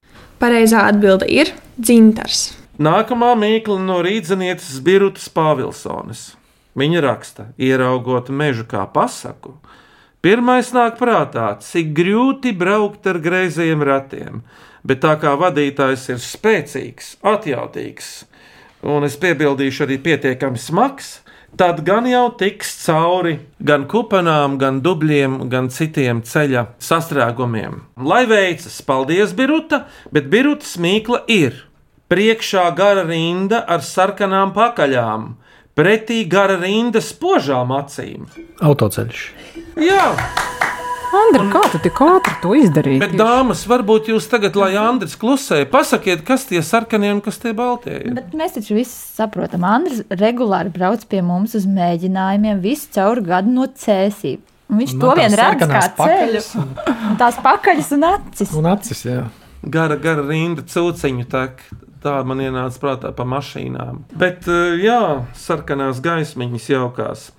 Pareizā 0.42 0.88
atbilde 0.90 1.28
ir 1.32 1.54
dzintars. 1.78 2.50
Nākamā 2.76 3.32
mīkla 3.40 3.78
no 3.80 4.02
rīznieces 4.04 4.82
Birutas 4.84 5.30
Pāvilsonas. 5.32 6.34
Viņa 6.76 7.04
raksta, 7.06 7.46
ieraugot 7.56 8.28
mežu 8.36 8.66
kā 8.68 8.82
pasaku. 8.92 9.54
Pirmais 10.26 10.74
nāk 10.76 10.98
prātā, 11.00 11.54
cik 11.62 11.94
grūti 11.96 12.52
braukt 12.58 13.08
ar 13.08 13.22
greizajiem 13.24 13.84
ratiem, 13.86 14.42
bet 14.84 15.00
tā 15.06 15.14
kā 15.22 15.36
vadītājs 15.40 16.10
ir 16.12 16.20
spēcīgs, 16.20 17.14
atjautīgs, 17.24 18.10
un 18.86 19.06
es 19.08 19.18
piebildīšu 19.20 19.86
arī 19.86 19.98
pietiekami 20.04 20.62
smags, 20.62 21.20
tad 21.58 21.82
gan 21.88 22.08
jau 22.10 22.28
tiks 22.38 22.74
cauri 22.84 23.38
gan 23.64 23.88
kupanām, 23.92 24.60
gan 24.62 24.82
dubļiem, 24.86 25.46
gan 25.52 25.70
citiem 25.74 26.22
ceļa 26.26 26.68
sastrēgumiem. 26.84 27.80
Lai 27.98 28.26
veicas, 28.30 28.78
paldies, 28.86 29.34
Biruta, 29.38 29.86
bet 30.14 30.30
Birutas 30.32 30.76
mīkla 30.82 31.24
ir 31.32 31.64
priekšā 32.12 32.68
gara 32.78 33.06
rinda 33.08 33.64
ar 33.66 33.82
sarkanām 33.86 34.54
pakaļām, 34.56 35.34
pretī 35.76 36.24
gara 36.30 36.60
rinda 36.62 37.02
spožām 37.04 37.74
acīm. 37.76 38.30
Autoceļš. 38.64 39.26
Jā, 39.82 40.12
Andra, 41.14 41.44
kā 41.54 41.62
tu 41.74 41.80
tik 41.84 42.00
ātri 42.06 42.34
to 42.42 42.56
izdarīji? 42.58 43.02
bet 43.04 43.14
dāmas, 43.20 43.66
varbūt 43.70 44.10
jūs 44.12 44.28
tagad, 44.32 44.58
lai 44.60 44.72
Andris 44.80 45.16
klusē, 45.20 45.62
pasakiet, 45.70 46.24
kas 46.28 46.48
tie 46.50 46.62
sarkanie 46.66 47.12
un 47.14 47.22
kas 47.26 47.38
tie 47.42 47.54
baltie 47.58 48.00
ir. 48.00 48.16
Bet 48.18 48.34
mēs 48.38 48.58
taču 48.58 48.78
visi 48.78 48.96
saprotam, 48.96 49.66
Andris 49.68 50.04
regulāri 50.10 50.74
brauc 50.74 51.06
pie 51.10 51.22
mums 51.26 51.56
uz 51.58 51.68
mēģinājumiem 51.70 52.62
visu 52.64 52.92
cauri 52.96 53.26
gadu 53.30 53.54
no 53.56 53.70
cēsīm. 53.70 54.44
Un 54.66 54.82
viņš 54.82 54.94
Un 54.96 55.02
to 55.04 55.16
vien 55.20 55.30
tās 55.30 55.42
redz 55.42 55.68
kā 55.70 55.82
ceļu. 55.82 55.98
pakaļas 56.00 56.48
Un 57.12 57.18
tās 57.22 57.42
pakaļas 57.46 57.92
un 57.96 58.08
acis. 58.10 58.54
Un 58.58 58.70
acis, 58.72 59.04
jā. 59.06 59.26
Gara, 59.62 59.98
gara 60.02 60.26
rinda 60.26 60.66
cūciņu 60.66 61.28
tek. 61.30 61.62
Tā 62.06 62.20
man 62.22 62.42
ienāca 62.44 62.82
prātā 62.82 63.10
par 63.18 63.26
mašīnām. 63.26 64.04
Bet, 64.14 64.46
eh, 64.46 64.76
jā, 64.84 65.26
sarkanās 65.42 66.02
gaismiņas 66.06 66.68
jaukās. 66.70 67.32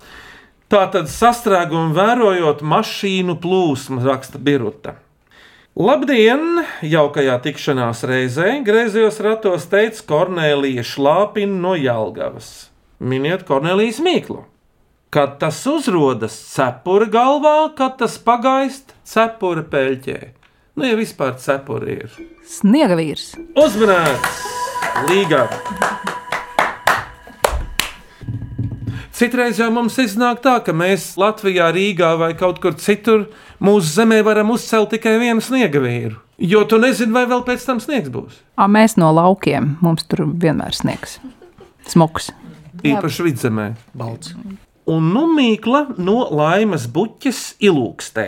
Tā 0.67 0.81
tad 0.91 1.07
sastrēgumu 1.07 1.95
vērojot 1.95 2.59
mašīnu 2.59 3.37
plūsmu, 3.39 4.01
raksta 4.03 4.39
Biruta. 4.43 4.97
Labdien! 5.79 6.59
Jaukajā 6.83 7.37
tikšanās 7.45 8.01
reizē 8.09 8.49
griezījos 8.67 9.21
ratos 9.23 9.69
teica 9.71 10.03
Kornelija 10.09 10.83
Šlāpina 10.83 11.55
no 11.63 11.71
Jālgavas. 11.79 12.67
Miniet 12.99 13.45
Kornelijas 13.47 14.01
mīklu. 14.03 14.41
Kad 15.13 15.37
tas 15.39 15.61
uzrodas 15.71 16.35
cepura 16.51 17.07
galvā, 17.15 17.71
kad 17.77 17.95
tas 18.01 18.19
pagaist 18.19 18.91
cepura 19.07 19.63
peļķē. 19.71 20.19
Nu, 20.75 20.83
ja 20.83 20.99
vispār 20.99 21.39
cepura 21.39 21.95
ir. 21.95 22.11
Sniega 22.43 22.99
vīrs. 22.99 23.37
Uzmanīts! 23.55 24.43
Citreiz 29.17 29.57
jau 29.57 29.71
mums 29.73 29.95
iznāk 29.97 30.43
tā, 30.43 30.59
ka 30.61 30.75
mēs 30.77 31.15
Latvijā, 31.17 31.71
Rīgā 31.73 32.11
vai 32.19 32.35
kaut 32.37 32.59
kur 32.61 32.75
citur 32.77 33.23
mūsu 33.57 33.89
zemē 33.95 34.19
varam 34.21 34.51
uzcelt 34.53 34.91
tikai 34.93 35.15
vienu 35.17 35.41
sniega 35.41 35.79
vīru. 35.81 36.19
Jo 36.37 36.59
tu 36.69 36.77
nezini, 36.77 37.15
vai 37.15 37.23
vēl 37.25 37.41
pēc 37.47 37.63
tam 37.65 37.79
sniegs 37.81 38.11
būs. 38.13 38.35
A, 38.61 38.67
mēs 38.69 38.93
no 39.01 39.07
laukiem 39.17 39.71
mums 39.81 40.05
tur 40.05 40.21
vienmēr 40.29 40.75
sniegs. 40.77 41.15
Smuks. 41.89 42.29
Īpaši 42.85 43.25
vidzemē. 43.25 43.65
Balts. 43.97 44.35
Un 44.85 45.07
nu 45.15 45.23
mīkla 45.33 45.95
no 45.97 46.27
laimas 46.37 46.85
buķes 46.85 47.55
ilūkstē. 47.57 48.27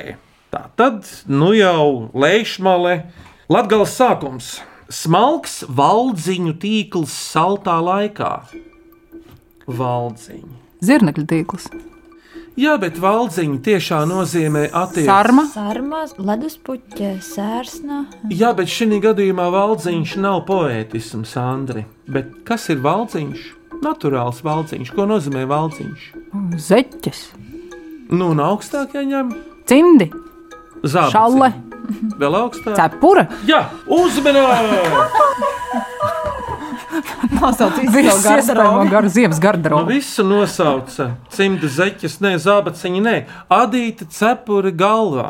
Tā 0.50 0.64
tad, 0.74 1.06
nu 1.30 1.52
jau 1.54 2.10
lēšmale, 2.18 2.96
latgals 3.46 3.94
sākums. 3.94 4.50
Smalks 4.90 5.60
valdziņu 5.70 6.56
tīkls 6.66 7.14
saltā 7.14 7.78
laikā. 7.78 8.32
Valdziņi. 9.70 10.69
Zirnekļa 10.86 11.26
tīkls. 11.30 11.70
Jā, 12.60 12.74
bet 12.80 12.98
valdziņi 13.00 13.60
tiešā 13.64 14.02
nozīmē 14.10 14.66
attiecības. 14.76 15.08
Sarma. 15.08 15.44
Sarmā, 15.54 16.02
leduspuķe, 16.18 17.12
sērsna. 17.24 18.02
Jā, 18.36 18.52
bet 18.58 18.72
šī 18.72 19.00
gadījumā 19.04 19.46
valdziņš 19.54 20.16
nav 20.20 20.42
poētisms, 20.50 21.36
Andri. 21.40 21.86
Bet 22.12 22.34
kas 22.48 22.68
ir 22.74 22.82
valdziņš? 22.84 23.46
Naturāls 23.80 24.42
valdziņš. 24.44 24.92
Ko 24.96 25.06
nozīmē 25.08 25.46
valdziņš? 25.48 26.10
Zeķes. 26.68 27.22
Nu, 28.12 28.34
un 28.34 28.44
augstāk 28.44 28.98
jāņem 28.98 29.32
Cimdi. 29.70 30.10
zāle. 30.84 31.12
Šalle. 31.14 31.54
Vēl 32.20 32.36
augstāk. 32.44 32.76
Cepura. 32.76 33.28
Jā, 33.48 33.64
uzmanīgi! 33.88 35.86
Nosauc 37.40 37.78
visu 37.82 38.00
iespējamo 38.36 38.86
gar 38.92 39.08
ziemas 39.12 39.38
Nu, 39.40 39.44
garderobu. 39.44 39.90
visu 39.92 40.24
nosauca. 40.28 41.12
Cimta 41.34 41.68
zeķes, 41.68 42.20
ne 42.26 42.36
zābaciņa, 42.42 43.04
nē. 43.06 43.18
Adīta 43.54 44.08
cepura 44.10 44.72
galvā. 44.72 45.30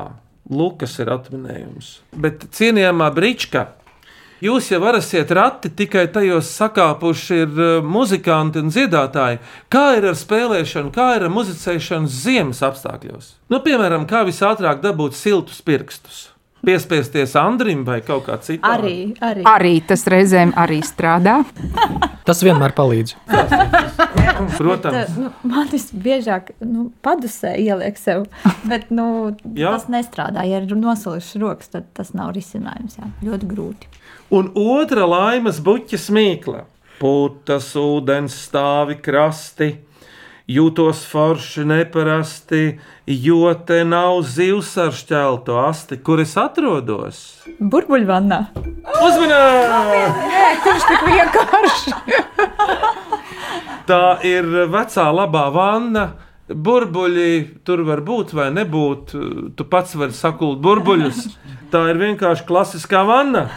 Lukas 0.49 0.95
ir 0.99 1.11
atminējums. 1.13 1.99
Bet 2.17 2.47
cienījamā 2.57 3.11
Brička. 3.13 3.67
Jūs 4.41 4.69
jau 4.71 4.79
varasiet 4.79 5.29
rati 5.35 5.67
tikai 5.75 6.05
tajos 6.15 6.47
sakāpuši 6.55 7.39
ir 7.43 7.57
uh, 7.59 7.71
muzikanti 7.83 8.61
un 8.63 8.69
dziedātāji. 8.71 9.41
Kā 9.67 9.83
ir 9.97 10.07
ar 10.13 10.15
spēlēšanu, 10.15 10.93
kā 10.95 11.09
ir 11.17 11.25
ar 11.27 11.33
muzicēšanu 11.35 12.07
ziemas 12.07 12.63
apstākļos? 12.63 13.33
Nu, 13.51 13.59
piemēram, 13.65 14.07
kā 14.07 14.23
visātrāk 14.29 14.79
dabūt 14.85 15.17
siltus 15.19 15.59
pirkstus? 15.61 16.29
Piespiesties 16.65 17.35
Andrim 17.39 17.85
vai 17.87 18.01
kaut 18.03 18.25
kā 18.27 18.35
citam? 18.43 18.73
Arī, 18.73 19.13
arī. 19.23 19.43
Arī 19.47 19.73
tas 19.87 20.03
reizēm 20.11 20.51
arī 20.59 20.81
strādā. 20.83 21.39
Tas 22.27 22.43
vienmēr 22.43 22.75
palīdz. 22.77 23.15
Protams. 24.59 24.93
Tā, 24.93 25.05
nu, 25.15 25.31
man 25.49 25.69
tas 25.71 25.87
biežāk 25.95 26.51
nu, 26.61 26.89
padusē 27.05 27.55
ieliek 27.59 27.97
sev, 27.99 28.27
bet 28.69 28.91
nu, 28.93 29.31
tas 29.55 29.87
nestrādā. 29.91 30.43
Ja 30.47 30.59
ir 30.61 30.75
nosalušas 30.75 31.39
rokas, 31.41 31.71
tad 31.73 31.87
tas 31.97 32.11
nav 32.17 32.33
risinājums. 32.35 32.99
Jā. 32.99 33.09
Ļoti 33.25 33.49
grūti. 33.49 33.89
Un 34.35 34.51
otra 34.59 35.07
laimes 35.09 35.61
buķa 35.65 35.99
smīkla. 35.99 36.65
Putas, 36.99 37.71
ūdens 37.79 38.35
stāvi 38.49 38.97
krasti, 38.99 39.71
jūtos 40.49 41.03
forši 41.09 41.65
neparasti, 41.69 42.63
jo 43.05 43.51
te 43.67 43.83
nav 43.85 44.23
zivs 44.25 44.71
ar 44.81 44.93
šķeltu 44.95 45.57
asti, 45.61 45.99
kur 46.01 46.21
es 46.23 46.33
atrodos. 46.39 47.19
Burbuļvannā. 47.59 48.39
Uzmanīgi! 49.05 50.39
Viņš 50.65 50.87
tik 50.89 51.05
vienkārši. 51.09 51.93
Tā 53.89 54.03
ir 54.27 54.49
vecā 54.69 55.05
labā 55.13 55.45
vanna. 55.53 56.09
Burbuļi 56.49 57.61
tur 57.65 57.83
var 57.85 58.01
būt 58.05 58.33
vai 58.37 58.49
nebūt. 58.53 59.13
Tu 59.57 59.65
pats 59.69 59.93
vari 59.97 60.17
sakult 60.17 60.61
burbuļus. 60.65 61.23
Tā 61.69 61.83
ir 61.91 62.01
vienkārši 62.01 62.45
klasiskā 62.49 63.03
vanna. 63.05 63.47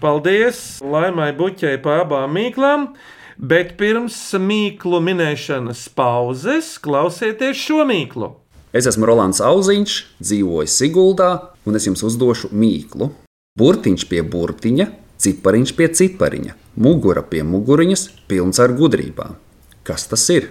Paldies 0.00 0.82
Laimai 0.84 1.30
Buķei 1.36 1.78
par 1.80 2.04
abām 2.04 2.36
mīklām. 2.36 2.90
Bet 3.36 3.74
pirms 3.76 4.16
mīklu 4.40 4.96
minēšanas 5.04 5.86
pauzes 5.92 6.76
klausieties 6.80 7.58
šo 7.60 7.84
mīklu. 7.84 8.30
Es 8.72 8.88
esmu 8.88 9.08
Rolands 9.08 9.42
Auziņš, 9.44 9.96
dzīvoju 10.24 10.68
Siguldā, 10.72 11.30
un 11.68 11.76
es 11.76 11.84
jums 11.88 12.02
uzdošu 12.04 12.50
mīklu. 12.56 13.10
Burtiņš 13.56 14.06
pie 14.08 14.22
burtiņa, 14.24 14.86
cipariņš 15.20 15.72
pie 15.76 15.88
cipariņa, 16.00 16.56
mugura 16.80 17.22
pie 17.24 17.42
muguriņas, 17.44 18.06
pilns 18.28 18.60
ar 18.60 18.72
gudrībām. 18.76 19.36
Kas 19.84 20.08
tas 20.08 20.24
ir? 20.32 20.50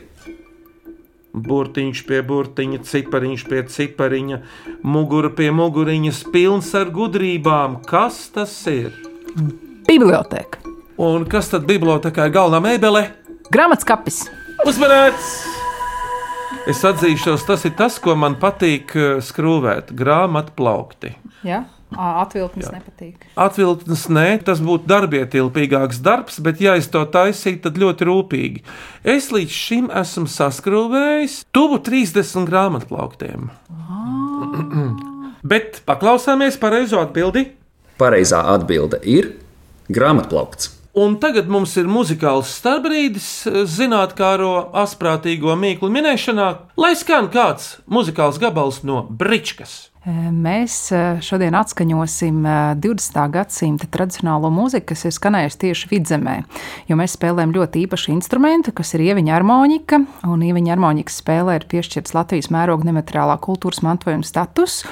Burtiņš 1.35 2.03
pie 2.07 2.21
burtiņa, 2.25 2.83
cipariņš 2.87 3.47
pie 3.49 3.63
cipariņa, 3.77 4.41
mugura 4.85 5.33
pie 5.33 5.49
muguriņas, 5.53 6.21
pilns 6.33 6.69
ar 6.77 6.93
gudrībām. 6.93 7.81
Kas 7.89 8.27
tas 8.33 8.55
ir? 8.71 8.93
Biblioteka. 9.89 10.64
Un 11.01 11.25
kas 11.27 11.49
tad 11.51 11.65
bibliotekā 11.67 12.29
ir 12.29 12.35
galvenā 12.35 12.61
mēbele? 12.63 13.01
Grāmatskapis. 13.51 14.25
Uzmanīts! 14.63 15.31
Es 16.65 16.79
atzīšos, 16.87 17.43
tas 17.45 17.65
ir 17.67 17.75
tas, 17.77 17.97
ko 18.01 18.15
man 18.17 18.37
patīk 18.41 18.93
eh, 18.97 19.17
skrūvēt, 19.21 19.91
grāmatplaukti. 19.97 21.11
Ja? 21.45 21.65
Atvilknis 21.95 22.71
nepatīk. 22.73 23.27
Atvilknes 23.39 24.07
nē, 24.11 24.25
tas 24.47 24.59
būtu 24.63 24.87
darbietilpīgāks 24.89 25.99
darbs, 26.03 26.39
bet 26.43 26.63
ja 26.63 26.73
es 26.79 26.89
to 26.91 27.03
taisītu, 27.07 27.61
tad 27.67 27.77
ļoti 27.79 28.07
rūpīgi. 28.09 28.63
Es 29.15 29.29
līdz 29.35 29.53
šim 29.53 29.91
esmu 29.93 30.25
saskrūvējis 30.31 31.41
tuvu 31.55 31.79
30 31.85 32.49
grāmatplauktiem. 32.49 33.51
bet 35.53 35.83
paklausāmies 35.87 36.57
pareizo 36.61 37.03
atbildi. 37.03 37.49
Pareizā 38.01 38.41
atbilde 38.55 38.99
ir 39.07 39.35
grāmatplaukts. 39.93 40.73
Un 40.95 41.17
tagad 41.19 41.49
mums 41.51 41.73
ir 41.75 41.89
muzikāls 41.91 42.53
starpbrīdis, 42.55 43.25
zinātnākāro 43.67 44.69
asprātīgo 44.79 45.51
mīklu 45.59 45.89
minēšanā, 45.91 46.45
lai 46.79 46.93
skan 46.95 47.27
kāds 47.33 47.81
muzikāls 47.91 48.39
gabals 48.39 48.79
no 48.87 49.01
Bričkas. 49.03 49.89
Mēs 50.05 50.91
šodien 51.25 51.55
atskaņosim 51.57 52.43
20. 52.77 53.15
gadsimta 53.33 53.87
tradicionālo 53.89 54.51
mūziku, 54.53 54.91
kas 54.91 55.07
ir 55.07 55.13
skanējusi 55.15 55.57
tieši 55.63 55.87
vidzemē. 55.89 56.35
Jo 56.85 56.97
mēs 56.99 57.15
spēlējam 57.17 57.55
ļoti 57.55 57.81
īpašu 57.87 58.11
instrumentu, 58.13 58.69
kas 58.77 58.93
ir 58.93 59.01
ieviņa 59.07 59.33
harmonika. 59.33 60.03
Un 60.29 60.43
ieviņa 60.45 60.75
harmonikas 60.75 61.17
spēlē 61.23 61.55
ir 61.57 61.65
piešķirts 61.71 62.13
Latvijas 62.13 62.51
mēroga 62.53 62.85
nemateriālā 62.85 63.39
kultūras 63.41 63.81
mantojuma 63.85 64.27
status. 64.29 64.83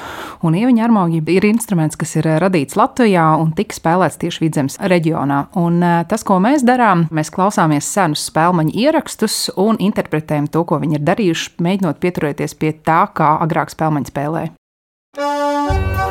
Un 0.42 0.58
ieviņa 0.58 0.88
harmonika 0.88 1.36
ir 1.36 1.46
instruments, 1.46 2.00
kas 2.00 2.16
ir 2.18 2.32
radīts 2.42 2.80
Latvijā 2.80 3.28
un 3.38 3.54
tika 3.54 3.78
spēlēts 3.78 4.18
tieši 4.26 4.46
vidzemes 4.48 4.80
reģionā. 4.82 5.44
Un 5.62 5.78
tas, 6.10 6.26
ko 6.26 6.40
mēs 6.42 6.66
darām, 6.66 7.06
mēs 7.14 7.30
klausāmies 7.34 7.86
senus 7.86 8.26
spēļu 8.32 8.72
ierakstus 8.74 9.52
un 9.62 9.78
interpretējam 9.78 10.50
to, 10.50 10.66
ko 10.66 10.82
viņi 10.82 10.98
ir 10.98 11.06
darījuši, 11.06 11.56
mēģinot 11.62 12.02
pieturēties 12.02 12.58
pie 12.58 12.74
tā, 12.82 13.04
kā 13.14 13.36
agrāk 13.46 13.70
spēļu 13.70 14.08
spēlēja. 14.10 14.58
Var, 15.18 16.03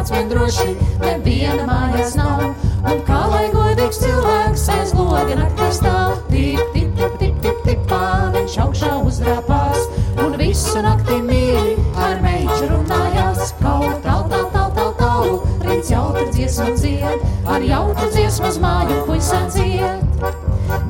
nāc, 0.00 0.10
vien 0.14 0.28
droši, 0.30 0.74
neviena 1.02 1.64
mājās 1.68 2.14
nav. 2.16 2.42
Un 2.88 3.00
kā 3.04 3.20
lai 3.28 3.48
godīgs 3.52 4.00
cilvēks 4.00 4.68
aiz 4.72 4.92
loga 4.96 5.36
naktī 5.36 5.68
stāv, 5.76 6.14
tip, 6.30 6.60
tip, 6.72 6.94
tip, 6.96 7.18
tip, 7.20 7.40
tip, 7.44 7.58
tip, 7.66 7.82
pā, 7.90 8.30
viņš 8.32 8.56
augšā 8.64 8.92
uzrāpās. 9.04 9.88
Un 10.20 10.36
visu 10.40 10.80
nakti 10.84 11.20
mīli 11.24 11.76
ar 12.00 12.20
meitu 12.24 12.70
runājās, 12.70 13.52
kaut 13.60 14.00
tal, 14.06 14.24
tal, 14.32 14.46
tal, 14.54 14.70
tal, 14.76 14.94
tal, 15.00 15.36
rīts 15.66 15.92
jautru 15.92 16.28
dziesmu 16.32 16.76
dzied, 16.80 17.26
ar 17.46 17.66
jautru 17.66 18.08
dziesmu 18.14 18.48
uz 18.48 18.60
māju 18.62 19.02
puisā 19.08 19.42
dzied. 19.52 20.06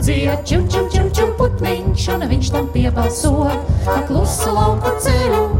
Dzied, 0.00 0.45
čum, 0.47 0.69
čum, 0.71 0.87
čum, 0.93 1.11
čum, 1.17 1.35
putniņš, 1.40 2.07
un 2.14 2.29
viņš 2.31 2.52
tam 2.55 2.70
piebalso, 2.75 3.35
ka 3.88 4.03
klusa 4.07 4.55
lauku 4.55 4.94
ceļu 5.03 5.60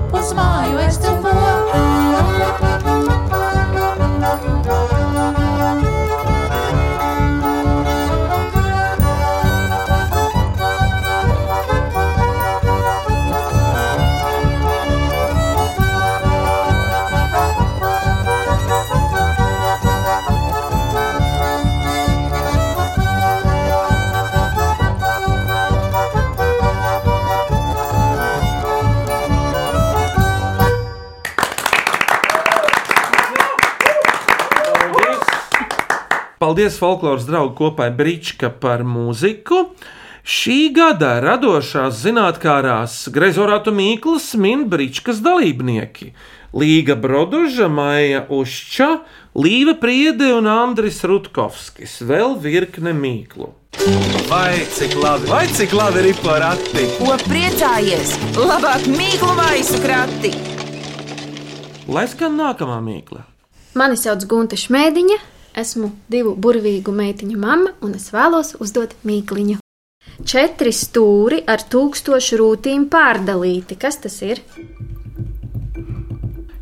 Paldies 36.51 36.81
folkloras 36.83 37.29
draugu 37.29 37.53
kopai 37.55 37.93
Brīčka 37.95 38.49
par 38.51 38.81
mūziku. 38.83 39.61
Šī 40.27 40.73
gada 40.75 41.13
radošās 41.23 42.01
zinātnārās 42.03 42.97
Grezorātu 43.15 43.71
Mīklas 43.71 44.33
min 44.35 44.65
Brīčkas 44.73 45.21
dalībnieki- 45.23 46.11
Līga 46.61 46.99
Broduža, 46.99 47.71
Maija 47.71 48.25
Ušča, 48.27 48.91
Līva 49.39 49.77
Priede 49.79 50.33
un 50.35 50.51
Andris 50.51 51.01
Rutkovskis, 51.07 52.03
vēl 52.03 52.35
virkne 52.43 52.99
mīklu. 52.99 53.53
Vai 54.27 54.67
cik 54.75 54.99
labi, 54.99 55.31
vai 55.31 55.47
cik 55.47 55.73
labi 55.73 56.09
ir 56.11 56.19
porati? 56.19 56.89
Ko 56.99 57.15
priecājies? 57.31 58.19
Labāk 58.35 58.91
mīklu 58.91 59.37
maisu 59.39 59.79
krati! 59.87 60.35
Lai 61.87 62.09
skan 62.11 62.35
nākamā 62.35 62.83
mīkla. 62.83 63.29
Mani 63.79 63.95
sauc 63.95 64.27
Gunta 64.27 64.59
Šmēdiņa, 64.59 65.27
esmu 65.59 65.91
divu 66.11 66.35
burvīgu 66.37 66.93
meitiņu 66.95 67.39
mamma 67.41 67.75
un 67.85 67.97
es 67.99 68.11
vēlos 68.15 68.55
uzdot 68.61 68.95
mīkliņu. 69.07 69.59
Četri 70.27 70.73
stūri 70.75 71.41
ar 71.49 71.63
tūkstošu 71.73 72.39
rūtīm 72.41 72.87
pārdalīti. 72.93 73.77
Kas 73.81 73.99
tas 74.03 74.19
ir? 74.25 74.43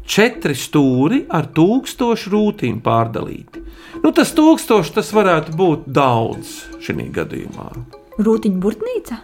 Četri 0.08 0.54
stūri 0.56 1.24
ar 1.28 1.50
tūkstošu 1.54 2.32
rūtīm 2.32 2.78
pārdalīti. 2.84 3.64
Nu, 4.02 4.12
tas 4.14 4.30
tūkstoši 4.36 4.94
tas 4.94 5.10
varētu 5.12 5.56
būt 5.58 5.88
daudz 5.90 6.54
šī 6.84 7.08
gadījumā. 7.18 7.68
Rūtiņa 8.18 8.62
burtnīca? 8.62 9.18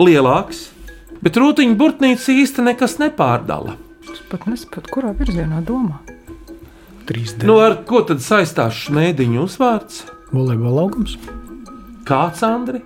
Lielāks, 0.00 0.66
bet 1.24 1.38
rūtiņa 1.40 1.78
burtnīca 1.80 2.36
īsti 2.36 2.64
nekas 2.68 2.98
nepārdala. 3.02 3.76
Es 4.12 4.20
pat 4.28 4.46
nesaprotu, 4.50 4.92
kurā 4.92 5.12
virzienā 5.16 5.62
domā. 5.64 6.02
3D. 7.08 7.46
Nu, 7.48 7.58
ar 7.62 7.80
ko 7.88 8.04
tad 8.06 8.22
saistās 8.24 8.84
šmēdiņu 8.86 9.42
uzvārds? 9.46 10.04
Volejbola 10.32 10.82
laukums. 10.82 11.18
Kāds 12.08 12.42
Andri? 12.46 12.82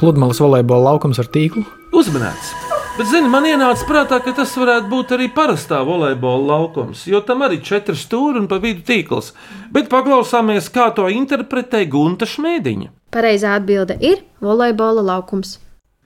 Pludmales 0.00 0.40
volejbola 0.42 0.92
laukums 0.92 1.20
ar 1.22 1.28
tīklu. 1.32 1.64
Uzmanīts! 1.96 2.54
Bet, 2.96 3.10
zini, 3.10 3.28
man 3.28 3.44
ienāca 3.44 3.84
prātā, 3.84 4.16
ka 4.24 4.32
tas 4.38 4.54
varētu 4.56 4.88
būt 4.88 5.10
arī 5.12 5.26
parastā 5.32 5.82
volejbola 5.84 6.54
laukums, 6.54 7.02
jo 7.04 7.20
tam 7.20 7.44
arī 7.44 7.58
ir 7.58 7.66
četri 7.68 7.96
stūri 8.00 8.40
un 8.40 8.46
pa 8.48 8.56
vidu 8.62 8.80
tīkls. 8.88 9.34
Bet 9.72 9.90
paklausāmies, 9.92 10.70
kā 10.72 10.86
to 10.96 11.04
interpretē 11.12 11.82
Gunta 11.92 12.24
Šmēdiņa. 12.24 12.88
Pareizā 13.12 13.52
atbilde 13.60 13.98
ir 14.00 14.22
volejbola 14.40 15.04
laukums. 15.04 15.58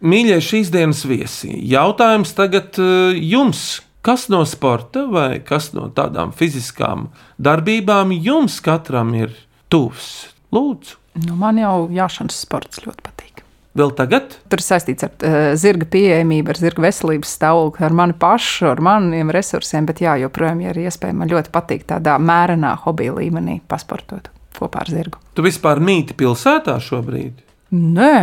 Mīļie 0.03 0.41
šīs 0.43 0.73
dienas 0.75 1.05
viesi, 1.07 1.53
jautājums 1.71 2.35
tagad 2.35 2.75
uh, 2.83 3.15
jums. 3.15 3.85
Kas 4.03 4.29
no 4.33 4.45
sporta 4.49 5.03
vai 5.13 5.41
kas 5.45 5.73
no 5.77 5.91
tādām 5.93 6.31
fiziskām 6.33 7.09
darbībām 7.37 8.15
jums 8.17 8.61
katram 8.65 9.13
ir 9.19 9.35
tuvs? 9.73 10.31
Lūdzu, 10.53 10.97
Nu, 11.27 11.35
man 11.35 11.59
jau 11.59 11.89
jāšanas 11.91 12.37
sports 12.47 12.79
ļoti 12.85 13.03
patīk. 13.03 13.41
vēl 13.77 13.91
tagad? 13.99 14.37
Tur 14.49 14.61
saistīts 14.63 15.03
ar 15.05 15.11
uh, 15.27 15.39
zirga 15.59 15.85
pieejamību, 15.91 16.53
ar 16.53 16.59
zirga 16.63 16.85
veselības 16.85 17.33
stāvokli, 17.37 17.85
ar 17.85 17.93
mani 17.99 18.15
pašu, 18.15 18.69
ar 18.71 18.81
maniem 18.81 19.31
resursiem. 19.35 19.87
Bet, 19.91 20.01
jā, 20.01 20.15
joprojām, 20.23 20.63
ja 20.63 20.71
ir 20.71 20.79
iespēja, 20.87 21.17
man 21.19 21.29
ļoti 21.29 21.51
patīk 21.55 21.83
tādā 21.91 22.15
mērenā 22.23 22.77
hobija 22.87 23.17
līmenī 23.19 23.59
pasportot 23.69 24.31
kopā 24.59 24.85
ar 24.87 24.91
zirgu. 24.95 25.19
Tu 25.35 25.43
vispār 25.45 25.83
mīti 25.83 26.15
pilsētā 26.15 26.79
šobrīd? 26.83 27.43
Nē, 27.75 28.15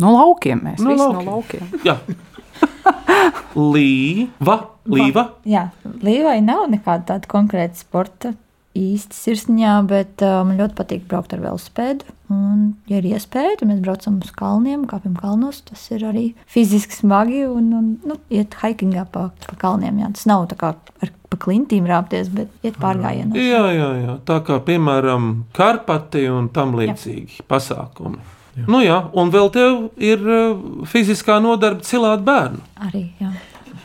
no 0.00 0.16
laukiem 0.16 0.60
mēs 0.64 0.80
No 0.84 0.90
visi 0.96 1.04
laukiem. 1.04 1.24
no 1.24 1.36
laukiem. 1.36 1.72
Jā. 2.62 3.32
Līva, 3.74 4.54
līva. 4.88 5.26
Jā, 5.44 5.66
Līvai 6.02 6.38
nav 6.40 6.64
nekāda 6.72 7.12
tāda 7.12 7.28
konkrēta 7.28 7.76
sporta 7.76 8.32
īsti 8.72 9.12
sirsniņā, 9.12 9.74
bet 9.84 10.24
uh, 10.24 10.40
man 10.48 10.56
ļoti 10.56 10.78
patīk 10.78 11.04
braukt 11.10 11.34
ar 11.36 11.42
velosipēdu 11.44 12.08
Un, 12.32 12.72
ja 12.88 13.00
ir 13.00 13.06
iespēja, 13.12 13.56
tad 13.60 13.68
mēs 13.68 13.80
braucam 13.84 14.18
uz 14.22 14.30
kalniem, 14.36 14.86
kāpjam 14.88 15.14
kalnos. 15.18 15.60
Tas 15.66 15.82
ir 15.92 16.04
arī 16.08 16.24
fiziski 16.50 16.96
smagi 16.96 17.42
un, 17.48 17.70
un 17.76 17.88
nu, 18.08 18.18
iet 18.32 18.56
hikingā 18.62 19.04
pa, 19.12 19.28
pa 19.48 19.58
kalniem. 19.60 20.00
Jā. 20.02 20.12
Tas 20.16 20.28
nav 20.30 20.46
tā 20.52 20.58
kā 20.60 20.72
ar 21.04 21.12
pa 21.32 21.40
klintīm 21.42 21.88
rāpties, 21.88 22.30
bet 22.32 22.52
iet 22.64 22.78
pārgājienos. 22.80 23.36
Jā, 23.40 23.64
jā, 23.74 23.90
jā. 24.04 24.16
Tā 24.28 24.38
kā 24.46 24.60
piemēram 24.64 25.32
Karpati 25.56 26.24
un 26.32 26.48
tam 26.54 26.76
līdzīgi 26.78 27.44
pasākumi. 27.50 28.22
Jā. 28.52 28.66
Nu, 28.68 28.82
jā, 28.84 28.98
un 29.16 29.30
vēl 29.32 29.48
tev 29.54 29.78
ir 30.02 30.20
uh, 30.28 30.84
fiziskā 30.88 31.38
nodarbe 31.40 31.86
cilāt 31.88 32.24
bērnu. 32.26 32.60
Arī, 32.84 33.06
jā. 33.20 33.30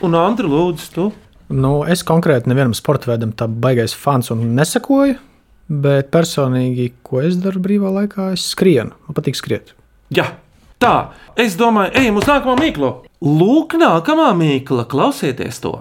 Un 0.03 0.17
Andri, 0.19 0.49
lūdzu, 0.51 0.89
tu? 0.93 1.05
Nu, 1.47 1.79
es 1.87 2.03
konkrēti 2.03 2.51
nevienam 2.51 2.75
sporta 2.75 3.13
veidam 3.13 3.31
tā 3.31 3.47
baigais 3.47 3.95
fans 3.95 4.33
un 4.35 4.43
nesakoju. 4.57 5.15
Bet 5.67 6.11
personīgi, 6.13 6.93
ko 7.03 7.19
es 7.27 7.35
daru 7.43 7.59
brīvā 7.63 7.91
laikā, 7.91 8.29
es 8.37 8.45
skrienu. 8.53 8.95
Man 9.07 9.15
patīk 9.17 9.35
skriet. 9.35 9.73
Jā, 10.15 10.29
tā. 10.79 11.11
Es 11.35 11.57
domāju, 11.59 11.91
ejam 11.99 12.19
uz 12.21 12.27
nākamo 12.27 12.55
mīklu. 12.59 12.91
Lūk, 13.23 13.75
nākamā 13.79 14.29
mīkla, 14.37 14.87
klausieties 14.87 15.59
to. 15.63 15.75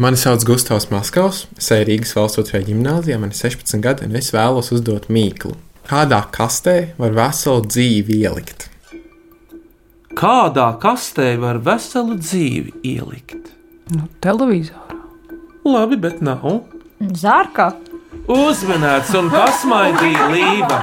Mani 0.00 0.20
sauc 0.20 0.44
Gustavs 0.46 0.90
Maskavs, 0.92 1.46
es 1.58 1.72
eju 1.74 1.88
Rīgas 1.88 2.12
valsts 2.16 2.40
otrajā 2.40 2.68
gimnājā, 2.68 3.16
man 3.20 3.32
ir 3.32 3.36
16 3.36 3.80
gadi, 3.84 4.06
un 4.06 4.20
es 4.20 4.30
vēlos 4.32 4.70
uzdot 4.76 5.08
mīklu. 5.12 5.56
Kādā 5.90 6.20
kastē 6.30 6.92
var 7.02 7.10
veselu 7.16 7.64
dzīvi 7.66 8.20
ielikt? 8.22 8.68
Kādā 10.14 10.68
kastē 10.78 11.32
var 11.42 11.58
veselu 11.66 12.14
dzīvi 12.14 12.76
ielikt? 12.86 13.48
Nu, 13.90 14.04
televizorā. 14.22 15.00
Labi, 15.66 15.98
bet 15.98 16.20
nav. 16.22 16.46
Zārkā. 17.02 17.72
Uzmanīts 18.30 19.10
un 19.18 19.32
pasmaidīja 19.34 20.30
līva. 20.30 20.78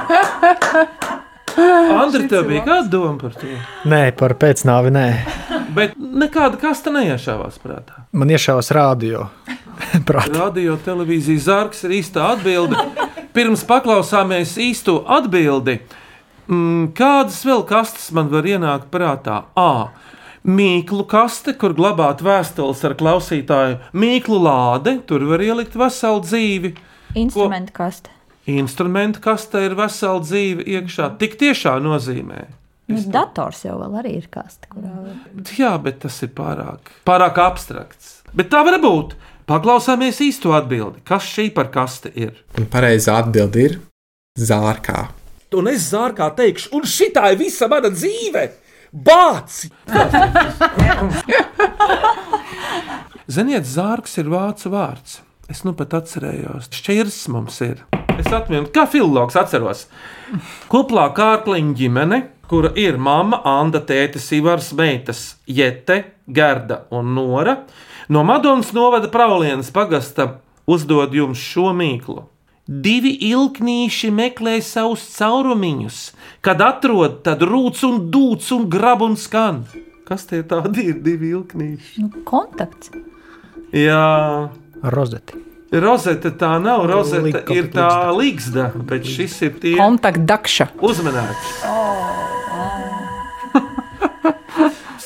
Andri, 1.56 2.28
tev 2.28 2.44
bija 2.52 2.66
kāda 2.68 2.92
doma 2.92 3.16
par 3.22 3.32
to? 3.40 3.56
Nē, 3.88 4.02
par 4.12 4.36
pēcnāvi 4.44 4.92
nē. 4.92 5.06
Bet 5.72 5.96
nekāda 5.96 6.60
kasta 6.60 6.92
neiešāvās 6.92 7.56
prātā. 7.64 8.04
Man 8.12 8.28
iešāvās 8.36 8.68
rādio. 8.76 9.30
Radio 10.36 10.76
televīzijas 10.84 11.48
zārks 11.48 11.86
ir 11.88 11.96
īsta 12.02 12.34
atbilde. 12.34 12.76
Pirms 13.36 13.64
paklausāmies 13.68 14.56
īsto 14.62 15.02
atbildi. 15.04 15.78
Mm, 16.48 16.92
kādas 16.96 17.42
vēl 17.44 17.64
kastes 17.68 18.08
man 18.16 18.30
var 18.32 18.46
ienākt 18.48 18.88
prātā? 18.92 19.42
A. 19.58 19.90
Mīklu 20.48 21.04
kaste, 21.10 21.52
kur 21.60 21.74
glabāt 21.76 22.22
vēstules 22.24 22.80
ar 22.88 22.94
klausītāju, 22.96 23.80
mīklu 23.92 24.38
lāde, 24.46 24.96
tur 25.04 25.26
var 25.28 25.44
ielikt 25.44 25.76
veselu 25.76 26.22
dzīvi. 26.24 26.72
Instrumentu 27.20 27.74
kaste. 27.76 28.14
Instrumentu 28.48 29.20
kastē 29.20 29.66
ir 29.66 29.76
vesela 29.76 30.22
dzīve 30.24 30.64
iekšā. 30.78 31.10
Tik 31.20 31.36
tiešām 31.42 31.84
nozīmē. 31.84 32.46
Nu, 32.88 33.00
dators 33.12 33.66
jau 33.66 33.76
arī 33.84 34.14
ir 34.16 34.28
kaste, 34.32 34.70
kurā. 34.72 35.10
Jā, 35.58 35.74
bet 35.84 36.00
tas 36.06 36.16
ir 36.24 36.32
pārāk, 36.36 36.88
pārāk 37.04 37.40
abstrakts. 37.44 38.22
Bet 38.32 38.48
tā 38.54 38.62
var 38.64 38.78
būt. 38.80 39.18
Paklausāmies 39.48 40.18
īsto 40.20 40.50
atbildi. 40.52 41.00
Kas 41.08 41.24
šī 41.24 41.46
par 41.56 41.70
kaste 41.72 42.10
ir? 42.12 42.34
Un 42.60 42.66
pareizā 42.68 43.14
atbilde 43.22 43.62
ir 43.64 43.78
zārkā. 44.36 45.06
Un 45.56 45.70
es 45.72 45.86
zārkā 45.88 46.28
teikšu, 46.36 46.68
un 46.76 46.84
šī 46.84 47.08
ir 47.16 47.32
visa 47.40 47.64
mana 47.72 47.88
dzīve! 47.88 48.44
Bāci! 48.92 49.72
Ziniet, 53.38 53.64
zārks 53.64 54.20
ir 54.20 54.28
vācu 54.32 54.68
vārds. 54.72 55.20
Es 55.48 55.64
nu 55.64 55.72
pat 55.76 55.96
atcerējos, 55.96 56.68
šķirs 56.76 57.28
mums 57.32 57.56
ir. 57.64 57.80
Es 58.20 58.28
atceros, 58.28 58.68
kā 58.74 58.84
filologs 58.84 59.36
atceros. 59.40 59.86
Kuplā 60.68 61.08
kārkliņa 61.16 61.72
ģimene, 61.80 62.18
kura 62.52 62.74
ir 62.76 63.00
mamma, 63.00 63.40
Anna, 63.48 63.80
tēta, 63.80 64.20
Ivars, 64.36 64.74
meitas, 64.76 65.40
Jete, 65.48 66.02
Gerda 66.28 66.84
un 66.92 67.14
Nora, 67.16 67.62
no 68.08 68.24
Madonas 68.24 68.72
novada 68.72 69.08
Praulienas 69.12 69.70
pagasta 69.70 70.40
uzdod 70.66 71.14
jums 71.14 71.38
šo 71.38 71.72
mīklu. 71.76 72.24
Divi 72.68 73.14
ilgnīši 73.30 74.10
meklē 74.12 74.58
savus 74.60 75.06
caurumiņus, 75.16 76.00
kad 76.44 76.60
atrod, 76.60 77.22
tad 77.24 77.40
rūc 77.40 77.80
un 77.88 78.10
dūc 78.12 78.50
un 78.52 78.66
grab 78.68 79.04
un 79.06 79.16
skan. 79.16 79.62
Kas 80.08 80.26
tie 80.28 80.42
tādi 80.44 80.90
ir 80.90 80.98
divi 81.04 81.32
ilgnīši? 81.32 82.04
Nu, 82.04 82.10
kontakts. 82.28 82.92
Jā, 83.72 84.48
rozete. 84.84 85.40
Rozete 85.72 86.32
tā 86.40 86.54
nav. 86.64 86.86
Rozete 86.88 87.42
ir 87.52 87.68
tā 87.72 87.88
līgsta, 88.16 88.70
bet 88.88 89.04
šis 89.04 89.34
ir 89.44 89.56
tie 89.60 89.74
Kontaktdakša. 89.76 90.70
uzmanēts. 90.80 91.50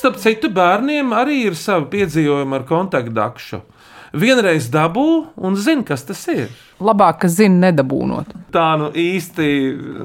Starp 0.03 0.17
citu, 0.19 0.49
bērniem 0.51 1.13
arī 1.15 1.37
ir 1.47 1.53
savi 1.55 1.85
piedzīvojumi 1.93 2.57
ar 2.57 2.63
kontaktdakšu. 2.67 3.61
Vienreiz 4.19 4.65
dabū 4.67 5.05
un 5.39 5.55
zina, 5.55 5.85
kas 5.87 6.03
tas 6.03 6.25
ir. 6.27 6.49
Labāk, 6.83 7.23
ka 7.23 7.31
zina, 7.31 7.69
nedabūnot. 7.69 8.39
Tā 8.53 8.75
nu 8.77 8.91
īsti 8.93 9.45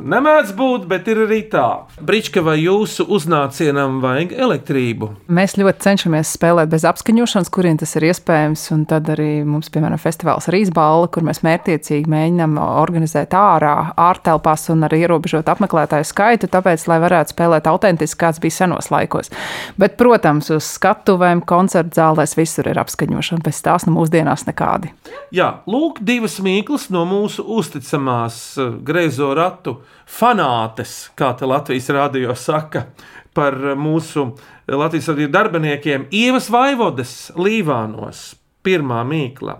nemēdz 0.09 0.55
būt, 0.57 0.87
bet 0.89 1.09
ir 1.13 1.19
arī 1.27 1.43
tā. 1.53 1.67
Brīčka, 2.01 2.41
vai 2.45 2.55
jūsu 2.63 3.05
uznācienam 3.13 3.99
vajag 4.01 4.33
elektrību? 4.33 5.11
Mēs 5.37 5.59
ļoti 5.61 5.85
cenšamies 5.85 6.31
spēlēt 6.39 6.71
bez 6.73 6.87
apskaņošanas, 6.89 7.51
kurien 7.53 7.77
tas 7.81 7.93
ir 7.99 8.07
iespējams. 8.09 8.63
Un 8.73 8.87
tad 8.89 9.11
arī 9.13 9.43
mums, 9.45 9.69
piemēram, 9.75 10.01
festivāls 10.01 10.49
Rīsbāla, 10.53 11.11
kur 11.13 11.27
mēs 11.29 11.43
mērķiecīgi 11.45 12.09
mēģinām 12.09 12.57
organizēt 12.63 13.37
ārā, 13.37 13.75
ārtelpās 14.01 14.69
un 14.73 14.87
arī 14.89 15.03
ierobežot 15.05 15.51
apmeklētāju 15.53 16.09
skaitu, 16.09 16.49
tāpēc, 16.49 16.87
lai 16.89 16.99
varētu 17.05 17.35
spēlēt 17.35 17.69
autentiski, 17.69 18.21
kāds 18.25 18.41
bija 18.41 18.63
senos 18.63 18.89
laikos. 18.95 19.33
Bet, 19.77 19.99
protams, 20.01 20.49
uz 20.57 20.71
skatuvēm, 20.79 21.45
koncertu 21.49 22.01
zālēs 22.01 22.37
visur 22.39 22.73
ir 22.73 22.81
apskaņošana, 22.81 23.45
bez 23.45 23.61
tās 23.67 23.85
nu 23.85 23.99
mūsdienās 23.99 24.49
nekādi. 24.49 24.95
Jā, 25.37 25.53
lūk, 25.69 26.01
divas 26.01 26.39
mīklas 26.41 26.68
no 26.93 27.05
mūsu 27.09 27.45
uzticamās 27.57 28.37
eh, 28.61 28.75
greizo 28.85 29.31
ratu 29.37 29.79
fanātes, 30.05 31.09
kā 31.17 31.33
te 31.39 31.49
Latvijas 31.49 31.89
rādio 31.95 32.35
saka, 32.37 32.91
par 33.33 33.57
mūsu 33.79 34.27
Latvijas 34.69 35.09
radio 35.13 35.31
darbiniekiem. 35.33 36.09
Ievas 36.13 36.51
Vaivodes 36.53 37.15
Līvānos, 37.39 38.35
pirmā 38.67 39.01
mīkla. 39.09 39.57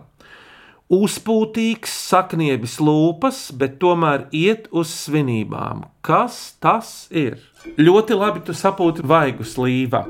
Uzpūtīgs, 0.93 1.93
sakniebis 2.13 2.79
lūpas, 2.81 3.43
bet 3.57 3.77
tomēr 3.81 4.27
iet 4.33 4.71
uz 4.73 4.93
svinībām. 5.07 5.83
Kas 6.05 6.57
tas 6.61 7.09
ir? 7.09 7.41
Ļoti 7.77 8.17
labi 8.17 8.45
tu 8.45 8.57
sapūti 8.57 9.05
vaigus 9.05 9.57
līva. 9.61 10.07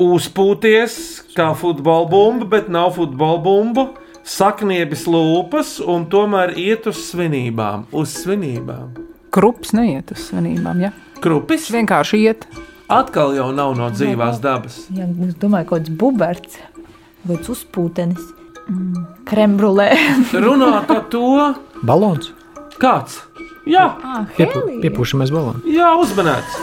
Uzpūties 0.00 0.94
kā 1.36 1.50
futbola 1.56 2.08
bumba, 2.08 2.48
bet 2.56 2.68
nav 2.72 2.94
futbola 2.96 3.40
bumba. 3.44 3.90
Sakniebis 4.30 5.08
lūpas 5.10 5.78
un 5.82 6.04
tomēr 6.10 6.52
iet 6.60 6.84
uz 6.86 7.00
svinībām. 7.08 7.88
Uz 7.90 8.12
svinībām. 8.22 8.92
Krups 9.34 9.72
neiet 9.74 10.12
uz 10.14 10.28
svinībām, 10.28 10.82
ja? 10.84 10.92
Krupis 11.22 11.66
vienkārši 11.74 12.20
iet. 12.28 12.46
Atkal 12.90 13.34
jau 13.34 13.48
nav 13.54 13.74
no 13.78 13.88
dzīvās 13.90 14.38
dabas. 14.42 14.84
Jā, 14.94 15.08
es 15.26 15.34
domāju, 15.38 15.68
kaut 15.72 15.82
kāds 15.82 15.96
buberts 15.98 16.60
vai 17.26 17.40
uzpūtenis. 17.42 18.22
Mm, 18.70 19.02
Krembrulē. 19.26 19.90
Runā 20.46 20.72
par 20.86 21.04
to. 21.10 21.26
Balons. 21.82 22.30
Kāds? 22.80 23.18
Jā, 23.66 23.88
ah, 23.98 24.24
Piepu, 24.38 24.62
piepūšamies 24.80 25.34
balonu. 25.34 25.60
jā 25.68 25.90
uzmanēts. 26.00 26.54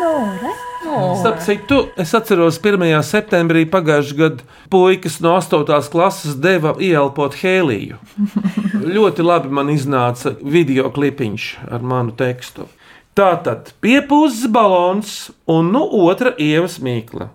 No, 0.00 0.14
re? 0.38 0.54
Starp 0.90 1.38
citu, 1.40 1.88
es 1.96 2.10
atceros, 2.16 2.56
1. 2.58 2.82
septembrī 3.06 3.62
pagājušajā 3.70 4.16
gadā 4.18 4.46
puikas 4.72 5.20
no 5.22 5.36
8. 5.38 5.62
klases 5.92 6.34
deva 6.42 6.72
ieelpot 6.82 7.36
hēliju. 7.38 7.98
Ļoti 8.96 9.26
labi 9.26 9.52
man 9.54 9.70
iznāca 9.70 10.34
video 10.42 10.90
klipiņš 10.90 11.46
ar 11.70 11.86
manu 11.86 12.16
tekstu. 12.18 12.66
Tā 13.14 13.30
tad 13.44 13.70
piepūzis 13.84 14.50
balons 14.50 15.30
un 15.50 15.70
nu 15.74 15.84
otra 16.02 16.34
ievas 16.38 16.80
mīkla. 16.82 17.30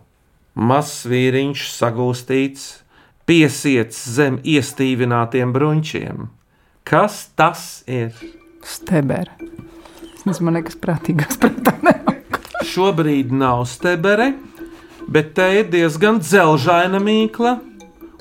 Mazs 0.55 1.05
vīriņš 1.07 1.67
sagūstīts, 1.77 2.67
piesiets 3.27 4.03
zem 4.17 4.41
iestīvinātiem 4.43 5.55
bruņķiem. 5.55 6.27
Kas 6.87 7.27
tas 7.39 7.85
ir? 7.87 8.11
Es 8.65 10.27
nezinu, 10.27 10.49
man 10.49 10.59
nekas 10.59 10.79
prātīgāks 10.81 11.39
prātā. 11.39 11.94
Šobrīd 12.65 13.31
nav 13.35 13.65
stebere, 13.69 14.33
bet 15.07 15.33
te 15.37 15.45
ir 15.59 15.69
diezgan 15.71 16.19
dzelžaina 16.23 16.99
mīkla, 17.03 17.59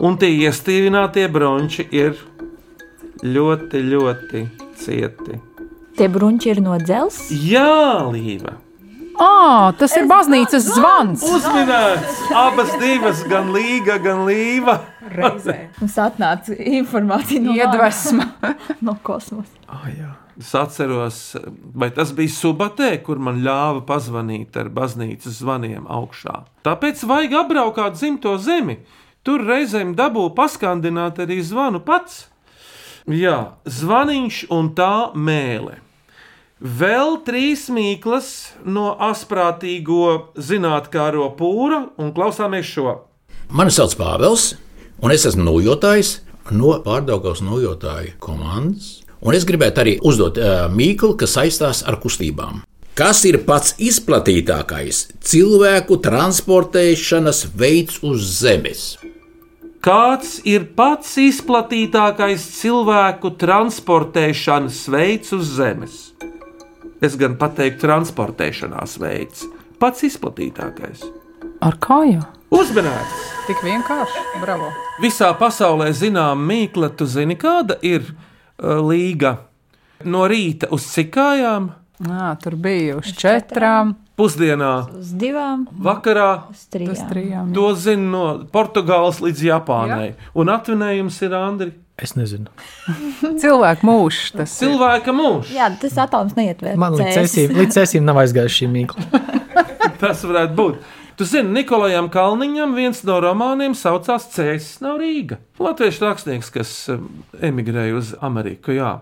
un 0.05 0.19
tie 0.21 0.31
iestīvinātie 0.45 1.27
bronči 1.33 1.87
ir 1.95 2.19
ļoti, 3.25 3.81
ļoti 3.95 4.45
cieti. 4.81 5.41
Tie 5.95 6.11
bruņķi 6.11 6.51
ir 6.51 6.61
no 6.63 6.77
dzelzs. 6.83 7.31
Jā, 7.31 8.05
Līva! 8.11 8.59
Ah, 9.15 9.71
tas 9.79 9.93
ir 9.95 10.09
baznīcas 10.11 10.65
zvans. 10.75 11.23
Uzminēts 11.23 12.33
abas 12.35 12.73
divas, 12.81 13.23
gan 13.31 13.53
līga, 13.55 14.01
gan 14.03 14.25
līva. 14.27 14.81
Reizē. 15.15 15.69
Mums 15.79 15.95
atnāca 16.03 16.59
informācija 16.59 17.45
no 17.45 17.55
Iedvesma. 17.55 18.27
no 18.87 18.97
kosmosa. 19.07 19.55
Oh, 19.71 19.87
jā. 19.87 20.11
Es 20.41 20.51
atceros, 20.59 21.37
vai 21.75 21.93
tas 21.95 22.11
bija 22.17 22.33
subatē, 22.35 22.91
kur 23.07 23.21
man 23.23 23.39
ļāva 23.45 23.85
pazvanīt 23.87 24.57
ar 24.59 24.71
baznīcas 24.75 25.39
zvaniem 25.39 25.87
augšā. 25.87 26.41
Tāpēc 26.67 27.05
vajag 27.07 27.37
apbraukāt 27.45 27.95
dzimto 27.95 28.35
zemi. 28.43 28.81
Tur 29.25 29.45
reizēm 29.47 29.95
dabū 29.97 30.27
paskandināt 30.37 31.21
arī 31.23 31.39
zvanu 31.47 31.81
pats. 31.87 32.25
Jā, 33.07 33.55
zvaniņš 33.63 34.47
un 34.53 34.73
tā 34.75 35.13
mēlē. 35.15 35.79
Vēl 36.65 37.19
trīs 37.27 37.69
mīklas 37.69 38.29
no 38.65 38.95
asprātīgo 38.97 40.35
zinātnākāro 40.41 41.29
pūra, 41.39 41.83
un 42.01 42.13
klausāmies 42.17 42.67
šo. 42.75 42.95
Mani 43.53 43.75
sauc 43.75 43.95
Pāvils, 44.01 44.55
un 45.05 45.13
es 45.13 45.29
esmu 45.29 45.45
nojotājs 45.47 46.17
no 46.57 46.75
pārdaugās 46.85 47.45
nojotāju 47.45 48.17
komandas. 48.25 49.04
Un 49.25 49.33
es 49.33 49.47
gribētu 49.49 49.81
arī 49.81 49.93
uzdot 50.05 50.37
uh, 50.37 50.67
mīklu, 50.69 51.15
kas 51.17 51.39
saistās 51.39 51.81
ar 51.89 51.97
kustībām. 52.03 52.61
Kas 52.95 53.23
ir 53.25 53.41
pats 53.49 53.73
izplatītākais 53.81 54.99
cilvēku 55.25 55.97
transportēšanas 56.05 57.41
veids 57.57 58.03
uz 58.05 58.27
Zemes? 58.43 58.83
Kāds 59.85 60.37
ir 60.49 60.67
pats 60.77 61.17
izplatītākais 61.21 62.45
cilvēku 62.61 63.33
transportēšanas 63.41 64.83
veids 64.93 65.33
uz 65.37 65.55
Zemes? 65.57 65.97
Es 67.01 67.17
gan 67.21 67.39
pateiktu, 67.41 67.81
transportēšanās 67.87 68.99
veids. 69.01 69.49
Pats 69.81 70.05
izplatītākais. 70.05 71.03
Ar 71.65 71.81
kājām? 71.81 72.29
Uzmanīts! 72.55 73.25
Tik 73.49 73.65
vienkārši, 73.65 74.29
bravo! 74.45 74.69
Visā 75.03 75.33
pasaulē 75.41 75.91
zinām 75.97 76.45
mīkla, 76.47 76.93
tu 76.97 77.09
zini, 77.09 77.35
kāda 77.41 77.81
ir 77.83 78.07
uh, 78.13 78.31
līga 78.59 79.37
no 80.05 80.27
rīta 80.31 80.69
uz 80.75 80.87
cik 80.93 81.13
kājām? 81.17 81.71
Nā, 82.05 82.33
tur 82.43 82.57
bija 82.59 82.99
uz 82.99 83.13
četrām. 83.17 83.95
Pusdienā, 84.15 84.73
Uz 84.95 85.09
divām, 85.19 85.65
vakarā. 85.83 86.45
uz 86.51 86.67
trijām. 86.71 87.09
trijām 87.11 87.49
To 87.55 87.73
zina 87.75 88.11
no 88.13 88.25
Portugāles 88.53 89.19
līdz 89.19 89.41
Japānai. 89.49 90.13
Un 90.39 90.53
atvinējums 90.55 91.17
ir 91.27 91.35
Andri. 91.35 91.73
Es 91.99 92.15
nezinu. 92.19 92.47
Cilvēku 93.43 93.87
mūžs. 93.87 94.33
Tas 94.35 94.55
ir. 94.59 94.69
Cilvēka 94.69 95.15
mūžs. 95.15 95.51
Jā, 95.55 95.69
tas 95.83 95.99
atoms 96.03 96.35
neietver. 96.39 96.75
Man 96.79 96.95
līdz 96.99 97.11
cēsīm, 97.21 97.55
līdz 97.59 97.79
cēsīm 97.79 98.07
nav 98.07 98.19
aizgājuši 98.23 98.65
šī 98.65 98.71
mīkla. 98.71 99.23
Tas 100.03 100.23
varētu 100.27 100.57
būt. 100.59 100.89
Tu 101.15 101.27
zini, 101.31 101.53
Nikolajam 101.55 102.09
Kalniņam 102.11 102.73
viens 102.75 103.05
no 103.07 103.21
romāniem 103.23 103.77
saucās 103.79 104.25
Cēsis 104.35 104.81
nav 104.83 104.99
Rīga. 104.99 105.39
Latviešu 105.63 106.03
rakstnieks, 106.09 106.49
kas 106.51 106.73
um, 106.91 107.05
emigrēja 107.39 107.95
uz 108.01 108.15
Ameriku. 108.25 108.75
Jā. 108.75 108.97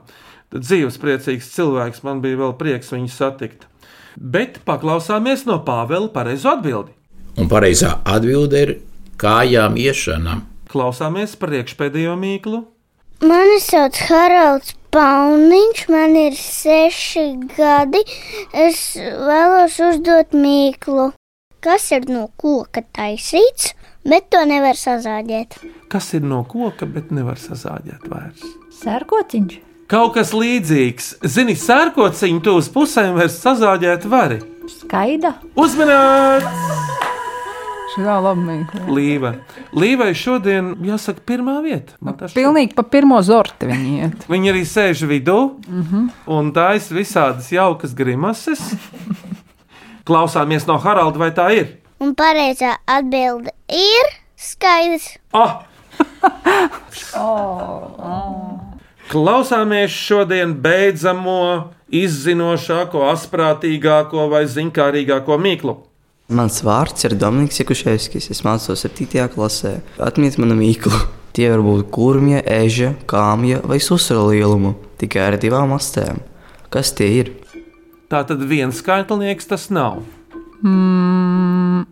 Dzīvespriecīgs 0.52 1.48
cilvēks, 1.54 2.02
man 2.04 2.20
bija 2.20 2.42
vēl 2.42 2.52
prieks 2.60 2.92
viņu 2.92 3.08
satikt. 3.14 3.64
Bet 4.16 4.60
paklausāmies 4.68 5.46
no 5.48 5.56
Pāvela 5.64 6.10
pareizo 6.12 6.52
atbildi. 6.52 6.92
Un 7.40 7.48
pareizā 7.48 7.94
atbilde 8.04 8.60
ir 8.60 8.74
kājām 9.16 9.80
iešana. 9.80 10.42
Klausāmies 10.68 11.32
par 11.40 11.56
iekšpēdējo 11.56 12.18
mīklu. 12.20 12.60
Mani 13.24 13.56
sauc 13.64 13.96
Haralds 14.10 14.76
Pauniņš, 14.92 15.82
man 15.88 16.16
ir 16.26 16.36
seši 16.36 17.26
gadi. 17.56 18.04
Es 18.52 18.84
vēlos 19.00 19.80
uzdot 19.80 20.36
mīklu. 20.36 21.08
Kas 21.62 21.84
ir 21.94 22.08
no 22.10 22.24
koka 22.40 22.82
taisīts, 22.96 23.72
bet 24.02 24.26
to 24.34 24.40
nevar 24.50 24.74
sazāģēt? 24.78 25.60
Kas 25.92 26.08
ir 26.18 26.24
no 26.26 26.40
koka, 26.48 26.88
bet 26.90 27.12
nevar 27.14 27.38
sazāģēt 27.38 28.08
vairs? 28.10 28.42
Sērkociņš. 28.82 29.58
Kaut 29.92 30.14
kas 30.16 30.32
līdzīgs. 30.34 31.12
Zini, 31.28 31.54
sērkociņu 31.58 32.42
tu 32.42 32.56
uz 32.58 32.70
pusēm 32.72 33.14
vairs 33.18 33.36
sazāģēt 33.44 34.06
vari. 34.10 34.40
Skaida. 34.80 35.34
Uzmanīts! 35.58 36.48
Jā, 38.00 38.14
labi. 38.24 38.40
mīkla. 38.46 38.82
Līva. 38.96 39.30
Līvai 39.76 40.12
šodien, 40.16 40.70
jāsaka, 40.88 41.20
pirmā 41.28 41.58
vieta. 41.60 41.92
Man 42.00 42.16
tas 42.16 42.32
Pilnīgi 42.32 42.72
pa 42.74 42.86
pirmo 42.88 43.18
zorti 43.22 43.68
viņi 43.68 43.90
iet. 44.00 44.24
Viņi 44.32 44.48
arī 44.54 44.62
sēž 44.64 45.02
vidū 45.10 45.36
Mhm. 45.68 46.06
un 46.26 46.52
taisa 46.56 46.96
visādas 46.96 47.52
jaukas 47.52 47.92
grimases. 47.94 48.64
Klausāmies 50.08 50.66
no 50.66 50.78
Haralda, 50.82 51.18
vai 51.20 51.30
tā 51.34 51.46
ir? 51.54 51.68
Un 52.02 52.16
pareizā 52.18 52.76
atbilde 52.90 53.52
ir 53.70 54.06
skaidrs. 54.34 55.18
Ah! 55.30 55.62
Klausāmies 59.12 59.92
šodien 59.92 60.54
beidzamo, 60.64 61.70
izzinošāko, 61.92 63.04
asprātīgāko 63.12 64.26
vai 64.32 64.46
zinkārīgāko 64.50 65.38
mīklu. 65.38 65.76
Mans 66.32 66.62
vārds 66.64 67.04
ir 67.04 67.14
Dominiks 67.20 67.60
Jakuševskis. 67.60 68.30
Es 68.32 68.40
mācos 68.46 68.86
7. 68.86 69.28
klasē. 69.34 69.72
Atmiet 70.00 70.38
manu 70.40 70.56
mīklu. 70.56 70.96
Tie 71.36 71.46
var 71.48 71.62
būt 71.64 71.86
kurmja, 71.92 72.42
eža, 72.44 72.90
kāmja 73.08 73.62
vai 73.64 73.78
susra 73.80 74.20
lielumu, 74.26 74.74
tikai 75.00 75.22
ar 75.30 75.38
divām 75.40 75.72
astēm. 75.76 76.18
Kas 76.72 76.92
tie 76.96 77.08
ir? 77.20 77.30
Tā 78.12 78.20
tad 78.28 78.42
viens 78.44 78.76
skaitlinieks 78.82 79.48
tas 79.48 79.70
nav. 79.72 80.02
Mm, 80.62 81.86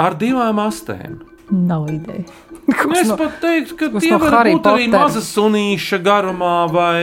Ar 0.00 0.14
divām 0.18 0.60
astēm. 0.62 1.18
Nav 1.52 1.88
ideja. 1.92 2.24
Es 3.00 3.08
pat 3.16 3.38
teiktu, 3.40 3.76
ka 3.80 3.86
kas 3.94 4.04
tie 4.04 4.10
no 4.12 4.18
var 4.20 4.34
Harry 4.38 4.52
būt 4.56 4.66
arī 4.68 4.86
Pottera? 4.88 5.04
maza 5.06 5.22
sunīša 5.24 5.98
garumā 6.04 6.56
vai 6.68 7.00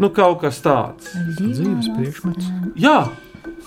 nu, 0.00 0.08
kaut 0.16 0.40
kas 0.44 0.60
tāds. 0.64 1.10
Dzīves 1.36 1.90
priekšmets. 1.96 2.46
Jā, 2.80 2.94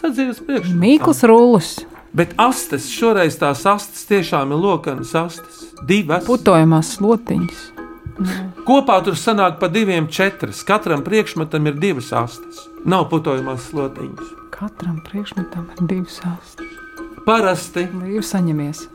sadzīves 0.02 0.42
priekšmets. 0.48 0.80
Mīkls 0.82 1.22
rullis. 1.30 1.70
Bet 2.18 2.34
astes, 2.42 2.88
šoreiz 2.90 3.38
tās 3.38 3.62
astes 3.70 4.08
tiešām 4.10 4.56
ir 4.56 4.62
lokanas 4.64 5.14
astes. 5.20 5.62
Divas. 5.90 6.26
Putojamās 6.26 6.96
slotiņas. 6.98 7.62
Kopā 8.68 8.98
tur 9.06 9.18
sanāk 9.20 9.60
pa 9.62 9.70
diviem 9.72 10.08
četras. 10.12 10.64
Katram 10.68 11.04
priekšmetam 11.06 11.70
ir 11.70 11.78
divas 11.82 12.12
astes. 12.16 12.66
Nav 12.86 13.08
putojamās 13.12 13.70
slotiņas. 13.70 14.34
Katram 14.54 15.02
priekšmetam 15.06 15.68
ir 15.76 15.90
divas 15.90 16.22
astes. 16.26 16.78
Parasti. 17.28 17.88
Līvs 18.04 18.34
saņemies. 18.34 18.88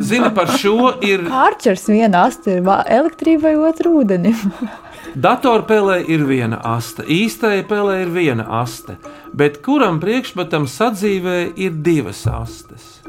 Zini, 0.00 0.30
par 0.34 0.48
šo 0.56 0.94
ir 1.04 1.26
Pārķers 1.28 1.84
viena 1.92 2.24
asta 2.28 2.56
ir 2.56 2.64
elektrībai, 2.64 3.52
otra 3.68 3.92
ūdenim. 3.92 4.40
datorpēlē 5.14 6.00
ir 6.10 6.24
viena 6.28 6.58
aste, 6.74 7.04
īstajai 7.06 7.64
pēlē 7.68 8.00
ir 8.04 8.12
viena 8.14 8.46
aste, 8.60 8.96
bet 9.32 9.60
kuram 9.64 10.00
priekšmetam 10.02 10.66
sadzīvē 10.70 11.38
ir 11.56 11.76
divas 11.86 12.24
astes. 12.30 13.00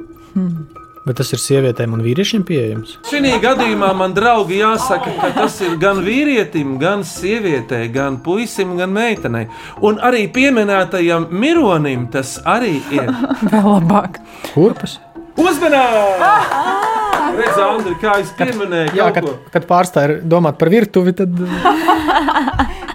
Bet 1.05 1.19
tas 1.21 1.29
ir 1.35 1.41
sievietēm 1.41 1.91
un 1.93 2.01
vīriešiem 2.01 2.41
pieejams. 2.47 2.95
Šī 3.05 3.35
gadījumā 3.43 3.91
man 3.93 4.15
draugi 4.17 4.57
jāsaka, 4.57 5.11
ka 5.21 5.27
tas 5.35 5.59
ir 5.61 5.75
gan 5.81 5.99
vīrietim, 6.05 6.79
gan 6.81 7.03
sievietei, 7.05 7.91
gan 7.93 8.17
puisim, 8.25 8.71
gan 8.79 8.89
meitenei. 8.95 9.45
Un 9.85 9.99
arī 10.01 10.23
pieminētajam 10.33 11.27
mironim 11.29 12.07
tas 12.13 12.39
arī 12.49 12.79
ir. 12.89 13.11
Vēl 13.51 13.69
labāk. 13.75 14.17
Kurpes? 14.55 14.97
Uzmanīgi! 15.37 16.33
Redz, 17.35 17.57
Andri, 17.59 17.93
kā 17.99 18.17
es 18.23 18.29
pieminēju, 18.37 18.93
Jā, 18.95 19.09
kad, 19.13 19.25
kad 19.51 19.65
pārstāj 19.67 20.19
domāt 20.23 20.57
par 20.57 20.71
virtuvi, 20.71 21.11
tad 21.17 21.33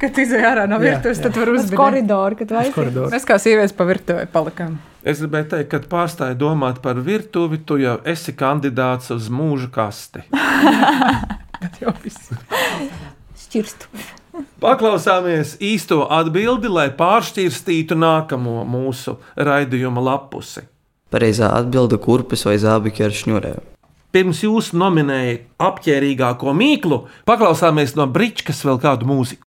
Kad 0.01 0.17
izjāja 0.23 0.55
ārā 0.55 0.63
no 0.71 0.79
Jā, 0.81 0.95
virtuves, 0.95 1.19
jā. 1.21 1.27
tad 1.29 1.37
var 1.37 1.51
Uz 1.53 1.59
uzbīdīt. 1.67 1.77
koridoru, 1.77 2.39
kad 2.41 2.55
vajag. 2.57 2.79
Mēs 3.13 3.27
kā 3.29 3.37
sievietes 3.43 3.75
pa 3.77 3.85
virtuvē 3.89 4.25
palikām. 4.33 4.79
Es 5.01 5.21
gribēju 5.23 5.49
teikt, 5.55 5.71
kad 5.73 5.87
pārstāji 5.89 6.37
domāt 6.41 6.83
par 6.85 6.99
virtuvi, 7.01 7.63
tu 7.65 7.79
jau 7.81 7.97
esi 8.05 8.35
kandidāts 8.37 9.09
uz 9.15 9.31
mūža 9.33 9.71
kasti. 9.73 10.27
Jau 11.81 11.93
viss. 12.01 12.31
Šķirstu. 13.37 13.89
Paklausāmies 14.61 15.55
īsto 15.65 16.05
atbildi, 16.13 16.69
lai 16.73 16.89
pāršķirstītu 16.97 17.97
nākamo 17.97 18.63
mūsu 18.69 19.17
raidījuma 19.37 20.05
lapusi. 20.05 20.65
Pareizā 21.11 21.51
atbilde- 21.57 21.99
kurpes 22.07 22.45
vai 22.47 22.57
zābaki 22.61 23.05
ar 23.05 23.17
šņurēm. 23.17 23.61
Pirms 24.13 24.43
jūs 24.45 24.73
nominējat 24.75 25.47
apģērbīgāko 25.59 26.55
mīklu, 26.57 27.05
paklausāmies 27.27 27.97
no 27.97 28.07
Brīčkas 28.07 28.65
vēl 28.67 28.81
kādu 28.83 29.07
mūziku. 29.07 29.45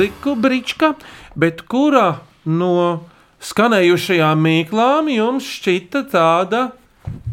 Mūziku, 0.00 0.32
Brička, 0.40 0.94
bet 1.36 1.60
kura 1.68 2.20
no 2.48 3.04
skanējušajām 3.44 4.40
mīklām 4.40 5.10
jums 5.12 5.44
šķita 5.44 6.06
tāda 6.08 6.70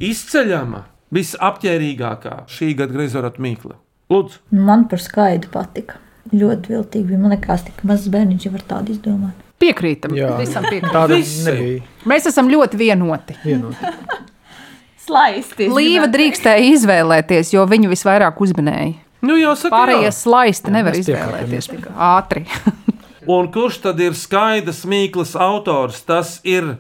izceļama, 0.04 0.84
visapģērbīgākā 1.16 2.44
šī 2.52 2.74
gada 2.76 2.94
grazorata 2.94 3.42
mīkla? 3.42 3.78
Lūdzu, 4.12 4.42
Man 4.52 4.88
par 4.92 5.00
skaidu 5.00 5.48
patika. 5.52 6.02
Ļoti 6.34 6.74
viltīgi 6.74 7.08
bija. 7.08 7.20
Man 7.22 7.32
liekas, 7.32 7.64
ka 7.72 7.88
mazs 7.88 8.10
bērniņš 8.12 8.46
jau 8.50 8.52
var 8.52 8.64
tādu 8.68 8.92
izdomāt. 8.92 9.46
Piekrītam. 9.64 10.16
Jā. 10.16 10.34
Visam 10.40 10.68
piekrītam. 10.72 11.88
Mēs 12.08 12.28
esam 12.28 12.52
ļoti 12.52 12.80
vienoti. 12.84 13.38
vienoti. 13.46 13.96
Slaisti. 15.08 15.70
Līva 15.72 16.12
drīkstēja 16.12 16.68
izvēlēties, 16.74 17.56
jo 17.56 17.64
viņu 17.64 17.96
visvairāk 17.96 18.44
uzmanēja. 18.44 19.07
Nu, 19.26 19.34
jāsaka, 19.40 19.74
Pārējie 19.74 20.10
jā. 20.12 20.14
slaisti 20.14 20.74
nevar 20.74 20.94
mēs 20.94 21.08
izvēlēties 21.08 21.70
tik 21.72 21.88
ātri. 21.94 22.46
Un 23.38 23.50
kurš 23.52 23.82
tad 23.84 24.00
ir 24.00 24.14
skaidrs 24.16 24.84
mīklas 24.88 25.34
autors? 25.36 26.04
Tas 26.08 26.38
ir 26.48 26.78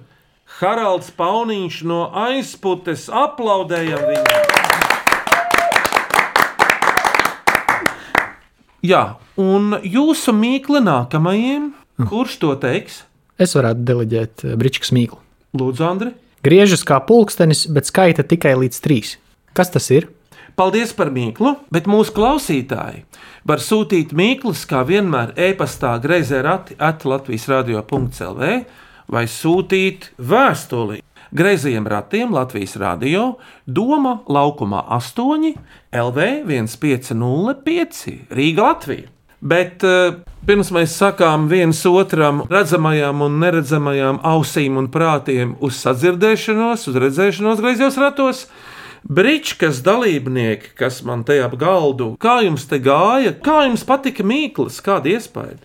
Haralds 0.60 1.10
Pauniņš 1.17 1.82
no 1.89 2.06
aizputes. 2.28 3.10
Aplaudējam 3.12 4.06
viņam! 4.06 4.56
Jā, 8.88 9.02
un 9.41 9.73
jūsu 9.84 10.32
mīkla 10.38 10.80
nākamajam, 10.86 11.71
kurš 12.08 12.38
to 12.39 12.54
teiks? 12.62 13.02
Es 13.41 13.58
varētu 13.58 13.84
deleģēt 13.89 14.45
eh, 14.45 14.54
Bričkas 14.58 14.93
mīklu. 14.95 15.19
Lūdzu, 15.58 15.84
Andri. 15.89 16.13
Griežas 16.45 16.86
kā 16.88 17.02
pulkstenis, 17.04 17.65
bet 17.73 17.89
skaita 17.89 18.23
tikai 18.23 18.54
līdz 18.62 18.80
trīs. 18.86 19.17
Kas 19.58 19.73
tas 19.73 19.89
ir? 19.91 20.08
Paldies 20.58 20.89
par 20.98 21.12
mīklu, 21.13 21.52
bet 21.70 21.86
mūsu 21.86 22.15
klausītāji 22.15 23.04
var 23.46 23.62
sūtīt 23.62 24.10
mīklas, 24.17 24.63
kā 24.65 24.80
vienmēr, 24.89 25.36
e-pastā 25.38 25.91
greizē 26.02 26.39
rati 26.41 26.74
at 26.82 27.04
Latvijas 27.06 27.43
radio.clv 27.52 28.48
vai 29.13 29.22
sūtīt 29.30 30.08
vēstuli 30.17 31.04
greizajiem 31.38 31.86
ratiem 31.93 32.34
Latvijas 32.34 32.74
radio 32.82 33.36
Doma 33.65 34.15
laukumā 34.26 34.82
8 34.98 35.54
LV 35.93 36.26
1505 36.50 38.34
Rīga 38.34 38.65
Latvija. 38.65 39.12
Bet 39.38 39.86
uh, 39.86 40.24
pirms 40.50 40.72
mēs 40.74 40.96
sakām 40.98 41.46
viens 41.52 41.84
otram 41.86 42.41
redzamajām 42.50 43.22
un 43.28 43.38
neredzamajām 43.43 44.24
ausīm 44.26 44.82
un 44.82 44.89
prātiem 44.89 45.54
uz 45.62 45.78
sadzirdēšanos, 45.84 46.88
uz 46.89 46.98
redzēšanos 47.06 47.62
griezos 47.62 48.02
ratos, 48.02 48.48
Bričkas 49.08 49.80
dalībnieki, 49.86 50.74
kas 50.76 51.00
man 51.08 51.24
te 51.24 51.38
ap 51.39 51.56
galdu, 51.60 52.12
kā 52.20 52.41
jums 52.43 52.67
te 52.67 52.82
gāja, 52.84 53.32
kā 53.39 53.62
jums 53.63 53.86
patika 53.88 54.26
mīklas, 54.28 54.82
kāda 54.84 55.13
iespēja? 55.15 55.56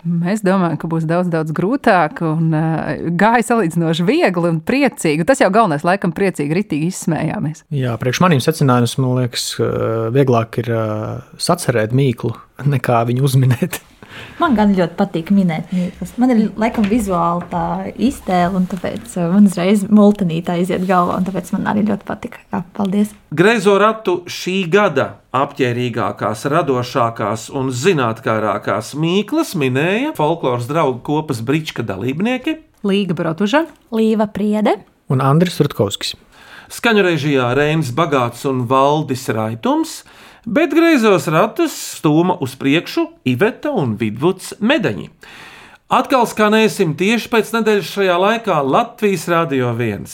Mēs 0.00 0.40
domājam, 0.40 0.78
ka 0.80 0.88
būs 0.88 1.04
daudz, 1.08 1.28
daudz 1.30 1.52
grūtāk 1.54 2.22
un 2.24 2.54
uh, 2.56 3.10
gāja 3.20 3.44
salīdzinoši 3.50 4.06
viegli 4.08 4.48
un 4.48 4.60
priecīgi. 4.64 5.26
Tas 5.28 5.42
jau 5.42 5.50
galvenais, 5.52 5.84
laikam, 5.84 6.14
priecīgi, 6.16 6.56
ritīgi 6.56 6.88
izsmējāmies. 6.88 7.66
Jā, 7.76 7.94
priekš 8.00 8.22
maniem 8.24 8.40
secinājumiem, 8.42 9.04
man 9.04 9.18
liekas, 9.20 9.44
eh, 9.60 10.06
vieglāk 10.14 10.62
ir 10.62 10.72
eh, 10.72 11.34
sacerēt 11.36 11.92
mīklu 11.96 12.32
nekā 12.66 13.04
viņu 13.08 13.24
uzminēt. 13.26 13.80
Man 14.40 14.56
gan 14.58 14.72
ļoti 14.74 14.96
patīk 14.98 15.30
minēt 15.34 15.70
mīklas. 15.74 16.14
Man 16.20 16.32
ir 16.34 16.40
laikam 16.58 16.86
vizuāli 16.90 17.46
tā 17.52 17.64
iztēle, 17.94 18.58
un 18.58 18.66
tāpēc 18.70 19.14
uh, 19.16 19.28
man 19.32 19.46
uzreiz 19.48 19.84
multinītā 19.86 20.56
iziet 20.60 20.86
galvā, 20.88 21.18
un 21.20 21.28
tāpēc 21.28 21.52
man 21.54 21.68
arī 21.70 21.84
ļoti 21.88 22.06
patika. 22.08 22.42
Jā, 22.52 22.62
paldies! 22.76 23.12
Greizo 23.36 23.76
ratu 23.80 24.20
šī 24.30 24.56
gada 24.72 25.06
apģērbīgākās, 25.36 26.46
radošākās 26.50 27.46
un 27.56 27.70
zinātnākās 27.70 28.94
mīklas 28.98 29.54
minēja 29.60 30.14
folkloras 30.18 30.66
draugu 30.70 30.98
kopas 31.06 31.44
Brička 31.46 31.86
dalībnieki 31.86 32.58
Līga 32.86 33.14
Brotuža, 33.14 33.66
Līva 33.92 34.26
Priede 34.32 34.78
un 35.12 35.20
Andris 35.20 35.60
Rutkovskis. 35.60 36.14
Skaņu 36.70 37.02
režijā 37.02 37.48
Reinis 37.58 37.90
Bagāts 37.92 38.44
un 38.46 38.62
Valdis 38.70 39.26
Raitums, 39.34 40.00
bet 40.46 40.74
greizos 40.76 41.28
ratus 41.30 41.74
stūma 41.98 42.38
uz 42.40 42.56
priekšu 42.60 43.06
Iveta 43.28 43.72
un 43.76 43.96
Vidvuds 44.00 44.54
Medaņi. 44.60 45.10
Atkal 45.90 46.26
skanēsim 46.30 46.94
tieši 46.98 47.30
pēc 47.32 47.52
nedēļas 47.56 47.94
šajā 47.96 48.16
laikā 48.24 48.60
Latvijas 48.62 49.26
Rādio 49.30 49.72
1. 49.74 50.06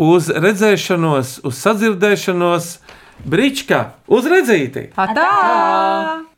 Uz 0.00 0.28
redzēšanos, 0.30 1.40
uz 1.48 1.62
sadzirdēšanos, 1.64 2.72
Brička, 3.20 3.82
uz 4.08 4.28
redzīti! 4.28 4.90
Atā! 4.96 5.28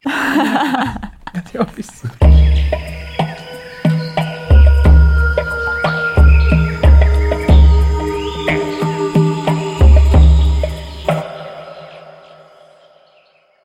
jau 1.54 1.66
viss. 1.76 2.61